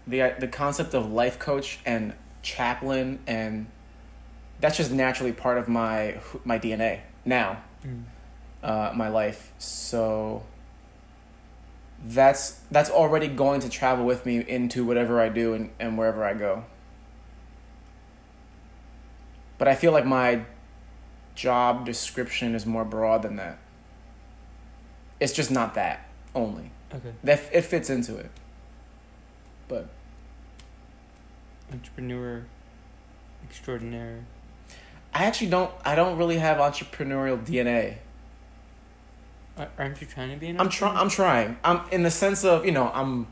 the 0.09 0.35
the 0.41 0.49
concept 0.49 0.95
of 0.95 1.13
life 1.13 1.39
coach 1.39 1.79
and 1.87 2.15
chaplain 2.43 3.21
and 3.29 3.67
that's 4.59 4.77
just 4.77 4.91
naturally 4.91 5.33
part 5.33 5.59
of 5.59 5.69
my 5.69 6.19
my 6.45 6.59
DNA 6.59 7.01
now, 7.25 7.63
Mm. 7.85 8.05
uh, 8.63 8.93
my 8.95 9.09
life. 9.09 9.53
So 9.59 10.45
that's 12.05 12.61
that's 12.71 12.91
already 12.91 13.29
going 13.29 13.61
to 13.61 13.69
travel 13.69 14.05
with 14.05 14.25
me 14.27 14.39
into 14.39 14.85
whatever 14.85 15.21
I 15.21 15.29
do 15.29 15.55
and, 15.55 15.71
and 15.79 15.97
wherever 15.99 16.25
I 16.25 16.35
go. 16.35 16.65
But 19.59 19.69
I 19.69 19.75
feel 19.77 19.93
like 19.93 20.07
my 20.07 20.43
job 21.35 21.85
description 21.87 22.55
is 22.55 22.67
more 22.67 22.85
broad 22.85 23.23
than 23.23 23.37
that. 23.37 23.59
It's 25.21 25.33
just 25.33 25.51
not 25.51 25.75
that 25.75 26.09
only. 26.35 26.71
Okay. 26.95 27.13
That 27.25 27.41
it 27.53 27.63
fits 27.63 27.89
into 27.91 28.17
it. 28.17 28.31
But 29.69 29.89
Entrepreneur 31.73 32.45
extraordinaire. 33.45 34.25
I 35.15 35.25
actually 35.25 35.49
don't. 35.49 35.71
I 35.85 35.95
don't 35.95 36.17
really 36.19 36.39
have 36.39 36.59
entrepreneurial 36.59 37.43
DNA. 37.45 37.97
Aren't 39.79 40.01
you 40.01 40.07
trying 40.07 40.31
to 40.31 40.37
be 40.37 40.49
an 40.49 40.59
I'm 40.61 40.71
trying. 40.71 40.97
I'm 40.97 41.11
trying. 41.11 41.59
I'm 41.63 41.83
in 41.91 42.03
the 42.03 42.11
sense 42.11 42.45
of 42.45 42.65
you 42.65 42.73
know 42.73 42.91
I'm. 42.93 43.27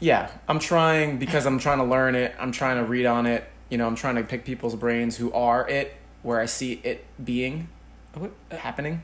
Yeah, 0.00 0.30
I'm 0.48 0.58
trying 0.58 1.18
because 1.18 1.46
I'm 1.46 1.58
trying 1.58 1.78
to 1.78 1.84
learn 1.84 2.14
it. 2.14 2.34
I'm 2.38 2.52
trying 2.52 2.76
to 2.78 2.84
read 2.84 3.06
on 3.06 3.26
it. 3.26 3.44
You 3.70 3.78
know, 3.78 3.86
I'm 3.86 3.96
trying 3.96 4.16
to 4.16 4.22
pick 4.22 4.44
people's 4.44 4.74
brains 4.74 5.16
who 5.16 5.32
are 5.32 5.68
it, 5.68 5.94
where 6.22 6.40
I 6.40 6.46
see 6.46 6.80
it 6.84 7.04
being 7.24 7.68
What, 8.12 8.32
uh, 8.50 8.56
happening. 8.56 9.02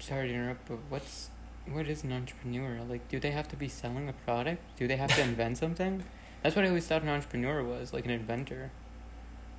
sorry 0.00 0.28
to 0.28 0.34
interrupt, 0.34 0.68
but 0.68 0.78
what's 0.88 1.30
what 1.70 1.86
is 1.88 2.02
an 2.04 2.12
entrepreneur? 2.12 2.80
Like, 2.88 3.08
do 3.08 3.18
they 3.20 3.30
have 3.30 3.48
to 3.48 3.56
be 3.56 3.68
selling 3.68 4.08
a 4.08 4.12
product? 4.12 4.62
Do 4.76 4.86
they 4.88 4.96
have 4.96 5.14
to 5.14 5.22
invent 5.22 5.58
something? 5.58 6.02
That's 6.42 6.56
what 6.56 6.64
I 6.64 6.68
always 6.68 6.86
thought 6.86 7.02
an 7.02 7.08
entrepreneur 7.08 7.62
was, 7.62 7.92
like 7.92 8.04
an 8.04 8.10
inventor. 8.10 8.70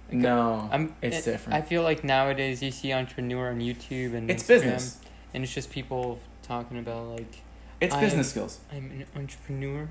Like, 0.10 0.18
No, 0.18 0.70
I'm, 0.72 0.96
it's 1.02 1.20
it- 1.20 1.32
different. 1.32 1.56
I 1.58 1.62
feel 1.62 1.82
like 1.82 2.04
nowadays 2.04 2.62
you 2.62 2.72
see 2.72 2.92
entrepreneur 2.94 3.50
on 3.50 3.60
YouTube 3.60 4.14
and 4.14 4.30
it's 4.30 4.44
Instagram, 4.44 4.48
business. 4.48 5.00
and 5.34 5.44
it's 5.44 5.54
just 5.54 5.72
people 5.72 6.20
talking 6.42 6.78
about 6.78 7.08
like 7.08 7.42
It's 7.80 7.96
business 7.96 8.30
skills. 8.30 8.60
I'm 8.72 8.92
an 8.92 9.06
entrepreneur. 9.16 9.88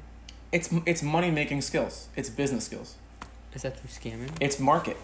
It's 0.53 0.69
it's 0.85 1.03
money 1.03 1.31
making 1.31 1.63
skills. 1.63 2.09
It's 2.15 2.29
business 2.29 2.65
skills. 2.67 2.97
Is 3.55 3.63
that 3.63 3.79
through 3.79 3.89
scamming? 3.89 4.31
It's 4.41 4.59
market. 4.61 4.99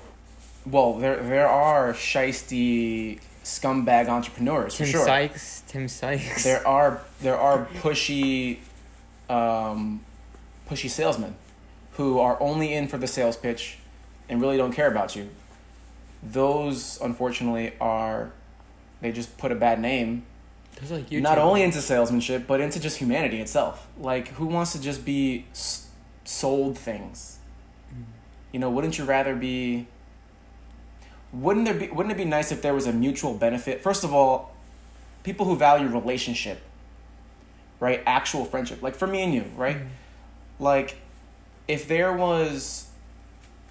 Well, 0.67 0.95
there 0.99 1.17
there 1.23 1.49
are 1.49 1.95
shisty 1.95 3.21
scumbag 3.49 4.09
entrepreneurs 4.09 4.75
for 4.75 4.85
Tim 4.85 4.93
sure. 4.93 5.05
Sykes. 5.05 5.63
Tim 5.67 5.89
Sykes. 5.89 6.45
There 6.45 6.67
are 6.67 7.01
there 7.21 7.37
are 7.37 7.67
pushy, 7.81 8.59
um, 9.31 10.05
pushy 10.69 10.91
salesmen, 10.91 11.35
who 11.93 12.19
are 12.19 12.41
only 12.41 12.73
in 12.75 12.89
for 12.89 12.99
the 12.99 13.07
sales 13.07 13.37
pitch, 13.37 13.79
and 14.29 14.41
really 14.41 14.57
don't 14.57 14.73
care 14.73 14.89
about 14.89 15.17
you. 15.17 15.31
Those 16.23 17.01
unfortunately 17.01 17.73
are, 17.81 18.33
they 19.01 19.13
just 19.13 19.39
put 19.39 19.53
a 19.53 19.55
bad 19.55 19.81
name 19.81 20.25
like 20.91 21.09
YouTube. 21.11 21.23
not 21.23 21.39
only 21.39 21.63
into 21.63 21.81
salesmanship 21.81 22.47
but 22.47 22.61
into 22.61 22.79
just 22.79 22.99
humanity 22.99 23.41
itself. 23.41 23.87
Like, 23.99 24.29
who 24.29 24.47
wants 24.47 24.73
to 24.73 24.81
just 24.81 25.05
be 25.05 25.47
s- 25.53 25.87
sold 26.25 26.77
things? 26.79 27.39
Mm. 27.93 28.05
You 28.53 28.61
know, 28.61 28.71
wouldn't 28.71 28.99
you 28.99 29.05
rather 29.05 29.35
be? 29.35 29.87
Wouldn't 31.33 31.67
there 31.67 31.75
be? 31.75 31.89
Wouldn't 31.89 32.13
it 32.13 32.17
be 32.17 32.25
nice 32.25 32.51
if 32.53 32.63
there 32.63 32.75
was 32.75 32.87
a 32.87 32.93
mutual 32.93 33.35
benefit? 33.35 33.83
First 33.83 34.03
of 34.05 34.15
all, 34.15 34.55
people 35.23 35.47
who 35.47 35.57
value 35.57 35.89
relationship, 35.89 36.61
right? 37.81 38.03
Actual 38.07 38.45
friendship, 38.45 38.83
like 38.83 38.95
for 38.95 39.07
me 39.07 39.23
and 39.23 39.35
you, 39.35 39.45
right? 39.57 39.77
Mm. 39.77 39.89
Like, 40.59 40.97
if 41.69 41.87
there 41.87 42.13
was, 42.13 42.89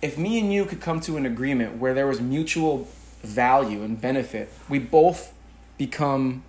if 0.02 0.18
me 0.18 0.40
and 0.40 0.54
you 0.54 0.66
could 0.66 0.82
come 0.82 1.02
to 1.02 1.18
an 1.18 1.26
agreement 1.26 1.78
where 1.78 1.94
there 1.94 2.08
was 2.08 2.22
mutual 2.22 2.88
value 3.24 3.84
and 3.84 4.00
benefit, 4.00 4.54
we 4.70 4.80
both 4.80 5.34
become 5.78 6.44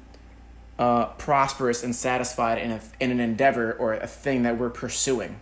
uh, 0.79 1.07
prosperous 1.07 1.83
and 1.83 1.97
satisfied 1.97 2.59
in, 2.59 2.71
a, 2.71 2.81
in 3.01 3.11
an 3.11 3.19
endeavor 3.19 3.73
or 3.73 3.95
a 3.95 4.07
thing 4.07 4.43
that 4.43 4.59
we're 4.59 4.71
pursuing. 4.71 5.41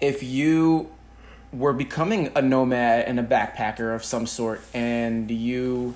If 0.00 0.22
you 0.22 0.90
were 1.52 1.72
becoming 1.72 2.30
a 2.34 2.42
nomad 2.42 3.04
and 3.06 3.18
a 3.18 3.22
backpacker 3.22 3.94
of 3.94 4.04
some 4.04 4.26
sort, 4.26 4.60
and 4.74 5.30
you 5.30 5.94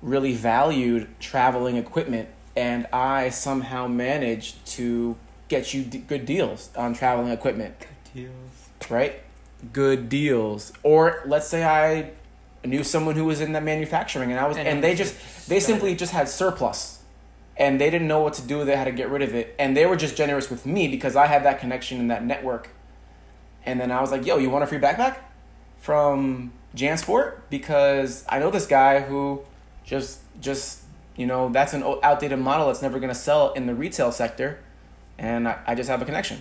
really 0.00 0.34
valued 0.34 1.08
traveling 1.20 1.76
equipment, 1.76 2.28
and 2.56 2.86
I 2.92 3.28
somehow 3.30 3.86
managed 3.86 4.64
to 4.78 5.16
get 5.48 5.72
you 5.74 5.84
d- 5.84 5.98
good 5.98 6.26
deals 6.26 6.70
on 6.76 6.94
traveling 6.94 7.30
equipment, 7.30 7.74
Good 7.78 8.22
deals. 8.22 8.90
right? 8.90 9.20
Good 9.72 10.08
deals. 10.08 10.72
Or 10.82 11.22
let's 11.26 11.46
say 11.46 11.62
I 11.64 12.10
knew 12.66 12.82
someone 12.82 13.14
who 13.14 13.24
was 13.24 13.40
in 13.40 13.52
that 13.52 13.62
manufacturing 13.62 14.30
and 14.30 14.40
I 14.40 14.46
was 14.48 14.56
And 14.56 14.66
and, 14.66 14.82
they 14.84 14.94
just 14.94 15.14
just 15.20 15.48
they 15.48 15.60
simply 15.60 15.94
just 15.94 16.12
had 16.12 16.28
surplus 16.28 17.00
and 17.56 17.80
they 17.80 17.90
didn't 17.90 18.08
know 18.08 18.20
what 18.20 18.34
to 18.34 18.42
do 18.42 18.58
with 18.58 18.68
it, 18.68 18.76
how 18.76 18.84
to 18.84 18.90
get 18.92 19.08
rid 19.10 19.22
of 19.22 19.34
it. 19.34 19.54
And 19.58 19.76
they 19.76 19.86
were 19.86 19.96
just 19.96 20.16
generous 20.16 20.50
with 20.50 20.64
me 20.66 20.88
because 20.88 21.14
I 21.16 21.26
had 21.26 21.44
that 21.44 21.60
connection 21.60 22.00
and 22.00 22.10
that 22.10 22.24
network. 22.24 22.70
And 23.64 23.80
then 23.80 23.90
I 23.90 24.00
was 24.00 24.10
like, 24.10 24.26
yo, 24.26 24.38
you 24.38 24.50
want 24.50 24.64
a 24.64 24.66
free 24.66 24.78
backpack 24.78 25.18
from 25.78 26.52
Jansport? 26.74 27.40
Because 27.50 28.24
I 28.28 28.38
know 28.38 28.50
this 28.50 28.66
guy 28.66 29.00
who 29.00 29.42
just 29.84 30.20
just 30.40 30.80
you 31.14 31.26
know, 31.26 31.50
that's 31.50 31.74
an 31.74 31.84
outdated 32.02 32.38
model 32.38 32.68
that's 32.68 32.80
never 32.80 32.98
gonna 32.98 33.14
sell 33.14 33.52
in 33.52 33.66
the 33.66 33.74
retail 33.74 34.12
sector 34.12 34.58
and 35.18 35.46
I, 35.46 35.58
I 35.66 35.74
just 35.74 35.90
have 35.90 36.00
a 36.00 36.04
connection. 36.04 36.40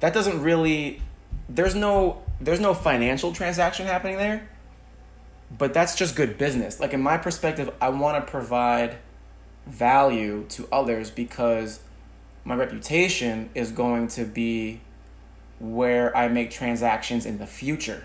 That 0.00 0.14
doesn't 0.14 0.42
really 0.42 1.02
there's 1.48 1.74
no 1.74 2.22
there's 2.40 2.60
no 2.60 2.74
financial 2.74 3.32
transaction 3.32 3.86
happening 3.86 4.16
there 4.16 4.48
but 5.56 5.72
that's 5.72 5.94
just 5.94 6.14
good 6.14 6.36
business 6.36 6.78
like 6.78 6.92
in 6.92 7.00
my 7.00 7.16
perspective 7.16 7.72
i 7.80 7.88
want 7.88 8.24
to 8.24 8.30
provide 8.30 8.96
value 9.66 10.44
to 10.48 10.68
others 10.70 11.10
because 11.10 11.80
my 12.44 12.54
reputation 12.54 13.48
is 13.54 13.72
going 13.72 14.08
to 14.08 14.24
be 14.24 14.80
where 15.58 16.16
i 16.16 16.28
make 16.28 16.50
transactions 16.50 17.26
in 17.26 17.38
the 17.38 17.46
future 17.46 18.04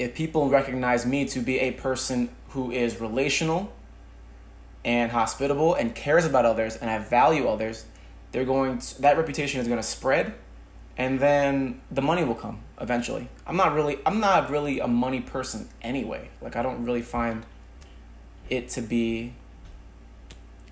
if 0.00 0.14
people 0.14 0.48
recognize 0.48 1.04
me 1.04 1.26
to 1.26 1.40
be 1.40 1.58
a 1.60 1.72
person 1.72 2.30
who 2.48 2.70
is 2.70 3.00
relational 3.02 3.70
and 4.82 5.12
hospitable 5.12 5.74
and 5.74 5.94
cares 5.94 6.24
about 6.24 6.46
others 6.46 6.74
and 6.76 6.90
I 6.90 6.98
value 6.98 7.46
others, 7.46 7.84
they're 8.32 8.46
going 8.46 8.78
to, 8.78 9.02
that 9.02 9.18
reputation 9.18 9.60
is 9.60 9.68
going 9.68 9.78
to 9.78 9.86
spread 9.86 10.32
and 10.96 11.20
then 11.20 11.82
the 11.90 12.00
money 12.00 12.24
will 12.24 12.34
come 12.34 12.60
eventually. 12.80 13.28
I'm 13.46 13.56
not 13.56 13.74
really 13.74 13.98
I'm 14.06 14.20
not 14.20 14.50
really 14.50 14.80
a 14.80 14.88
money 14.88 15.20
person 15.20 15.68
anyway. 15.82 16.30
Like 16.40 16.56
I 16.56 16.62
don't 16.62 16.84
really 16.84 17.02
find 17.02 17.44
it 18.48 18.70
to 18.70 18.80
be 18.80 19.34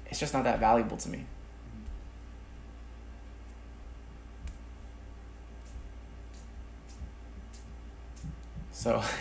it's 0.06 0.18
just 0.18 0.32
not 0.32 0.44
that 0.44 0.58
valuable 0.58 0.96
to 0.96 1.08
me. 1.10 1.26
So 8.78 9.02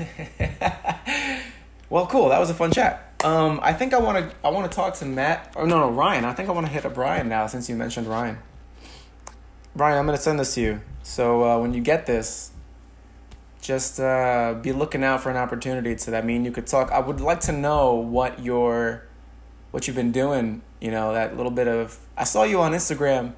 Well, 1.90 2.06
cool. 2.06 2.30
That 2.30 2.40
was 2.40 2.52
a 2.52 2.54
fun 2.54 2.72
chat. 2.72 3.16
Um, 3.24 3.60
I 3.64 3.74
think 3.74 3.94
I 3.94 4.00
want 4.00 4.30
to 4.30 4.36
I 4.46 4.50
want 4.50 4.70
to 4.70 4.76
talk 4.76 4.94
to 4.96 5.06
Matt. 5.06 5.54
Or 5.56 5.66
no, 5.66 5.80
no, 5.80 5.90
Ryan. 5.90 6.26
I 6.26 6.34
think 6.34 6.48
I 6.48 6.52
want 6.52 6.68
to 6.68 6.72
hit 6.72 6.86
up 6.86 6.96
Ryan 6.96 7.28
now 7.28 7.48
since 7.48 7.68
you 7.68 7.76
mentioned 7.76 8.08
Ryan. 8.08 8.38
Ryan, 9.76 9.98
I'm 9.98 10.06
gonna 10.06 10.20
send 10.20 10.40
this 10.40 10.54
to 10.56 10.62
you. 10.62 10.82
So 11.02 11.44
uh, 11.44 11.60
when 11.60 11.74
you 11.74 11.82
get 11.82 12.06
this, 12.06 12.52
just 13.60 14.00
uh, 14.00 14.54
be 14.62 14.74
looking 14.74 15.04
out 15.04 15.24
for 15.24 15.32
an 15.32 15.38
opportunity 15.38 15.96
to 15.96 16.12
that. 16.12 16.24
mean 16.24 16.46
you 16.46 16.52
could 16.52 16.68
talk. 16.68 16.92
I 16.92 17.00
would 17.00 17.20
like 17.20 17.40
to 17.42 17.52
know 17.52 17.96
what 17.96 18.44
your 18.44 19.08
what 19.72 19.88
you've 19.88 19.96
been 19.96 20.12
doing. 20.12 20.62
You 20.80 20.92
know 20.92 21.14
that 21.14 21.36
little 21.36 21.52
bit 21.52 21.68
of. 21.68 21.98
I 22.16 22.26
saw 22.26 22.44
you 22.44 22.60
on 22.60 22.74
Instagram 22.74 23.34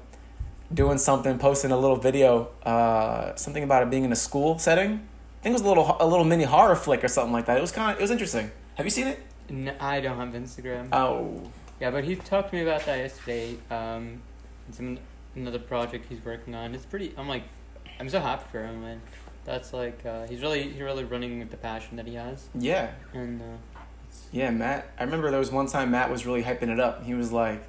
doing 0.74 0.98
something, 0.98 1.38
posting 1.38 1.70
a 1.70 1.78
little 1.78 1.96
video, 1.96 2.50
uh, 2.64 3.34
something 3.36 3.62
about 3.62 3.84
it 3.84 3.90
being 3.90 4.04
in 4.04 4.12
a 4.12 4.16
school 4.16 4.58
setting. 4.58 5.06
I 5.40 5.42
think 5.42 5.54
it 5.54 5.62
was 5.62 5.62
a 5.62 5.68
little 5.68 5.96
a 5.98 6.06
little 6.06 6.26
mini 6.26 6.44
horror 6.44 6.76
flick 6.76 7.02
or 7.02 7.08
something 7.08 7.32
like 7.32 7.46
that. 7.46 7.56
It 7.56 7.62
was 7.62 7.72
kind 7.72 7.92
of 7.92 7.98
it 7.98 8.02
was 8.02 8.10
interesting. 8.10 8.50
Have 8.74 8.84
you 8.84 8.90
seen 8.90 9.06
it? 9.06 9.20
No, 9.48 9.74
I 9.80 10.00
don't 10.00 10.18
have 10.18 10.28
Instagram. 10.34 10.88
Oh, 10.92 11.50
Yeah, 11.80 11.90
but 11.90 12.04
he 12.04 12.14
talked 12.16 12.50
to 12.50 12.56
me 12.56 12.62
about 12.62 12.84
that 12.84 12.98
yesterday. 12.98 13.56
Um, 13.70 14.20
it's 14.68 14.76
some 14.76 14.98
another 15.34 15.58
project 15.58 16.06
he's 16.10 16.22
working 16.22 16.54
on. 16.54 16.74
It's 16.74 16.84
pretty. 16.84 17.14
I'm 17.16 17.26
like, 17.26 17.44
I'm 17.98 18.10
so 18.10 18.20
happy 18.20 18.44
for 18.52 18.62
him, 18.62 18.82
man. 18.82 19.00
That's 19.46 19.72
like 19.72 20.04
uh, 20.04 20.26
he's 20.26 20.42
really 20.42 20.64
he's 20.64 20.82
really 20.82 21.04
running 21.04 21.38
with 21.38 21.50
the 21.50 21.56
passion 21.56 21.96
that 21.96 22.06
he 22.06 22.16
has, 22.16 22.48
yeah, 22.54 22.90
and 23.14 23.40
uh, 23.40 23.80
yeah, 24.32 24.50
Matt. 24.50 24.90
I 24.98 25.04
remember 25.04 25.30
there 25.30 25.40
was 25.40 25.50
one 25.50 25.66
time 25.68 25.92
Matt 25.92 26.10
was 26.10 26.26
really 26.26 26.42
hyping 26.42 26.68
it 26.68 26.78
up. 26.78 27.04
He 27.04 27.14
was 27.14 27.32
like, 27.32 27.62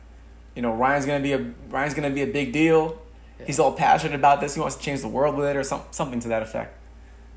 you 0.55 0.61
know, 0.61 0.73
Ryan's 0.73 1.05
gonna 1.05 1.23
be 1.23 1.31
a 1.31 1.51
Ryan's 1.69 1.93
gonna 1.93 2.09
be 2.09 2.21
a 2.21 2.27
big 2.27 2.51
deal. 2.51 3.01
He's 3.47 3.59
all 3.59 3.71
passionate 3.71 4.13
about 4.13 4.41
this. 4.41 4.53
He 4.55 4.59
wants 4.59 4.75
to 4.75 4.83
change 4.83 5.01
the 5.01 5.07
world 5.07 5.35
with 5.35 5.47
it, 5.47 5.55
or 5.55 5.63
some, 5.63 5.81
something 5.89 6.19
to 6.19 6.27
that 6.27 6.43
effect. 6.43 6.77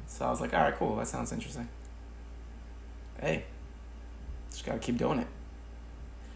So 0.07 0.25
I 0.25 0.31
was 0.31 0.40
like, 0.40 0.55
all 0.55 0.61
right, 0.61 0.75
cool. 0.77 0.97
That 0.97 1.09
sounds 1.09 1.33
interesting. 1.33 1.69
Hey, 3.21 3.45
just 4.51 4.64
gotta 4.64 4.79
keep 4.79 4.97
doing 4.99 5.19
it. 5.19 5.27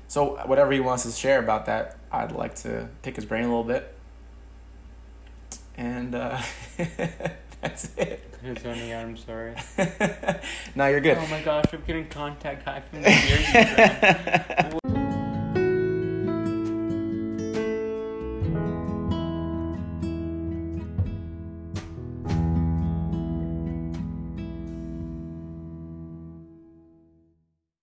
So 0.09 0.37
whatever 0.46 0.72
he 0.72 0.81
wants 0.81 1.04
to 1.04 1.12
share 1.12 1.38
about 1.38 1.66
that, 1.66 1.98
I'd 2.11 2.33
like 2.33 2.54
to 2.57 2.88
pick 3.02 3.16
his 3.16 3.24
brain 3.24 3.44
a 3.44 3.48
little 3.48 3.64
bit. 3.64 3.94
And 5.76 6.14
uh, 6.14 6.40
that's 7.61 7.94
it. 7.96 8.24
It's. 8.42 8.64
I'm 8.94 9.16
sorry. 9.16 9.54
now 10.74 10.87
you're 10.87 11.00
good. 11.00 11.18
Oh 11.18 11.26
my 11.26 11.42
gosh, 11.42 11.66
I'm 11.72 11.83
getting 11.87 12.09
contact 12.09 12.64
high 12.64 12.81
from 12.81 13.02
the 13.02 14.78
beer. 14.81 14.94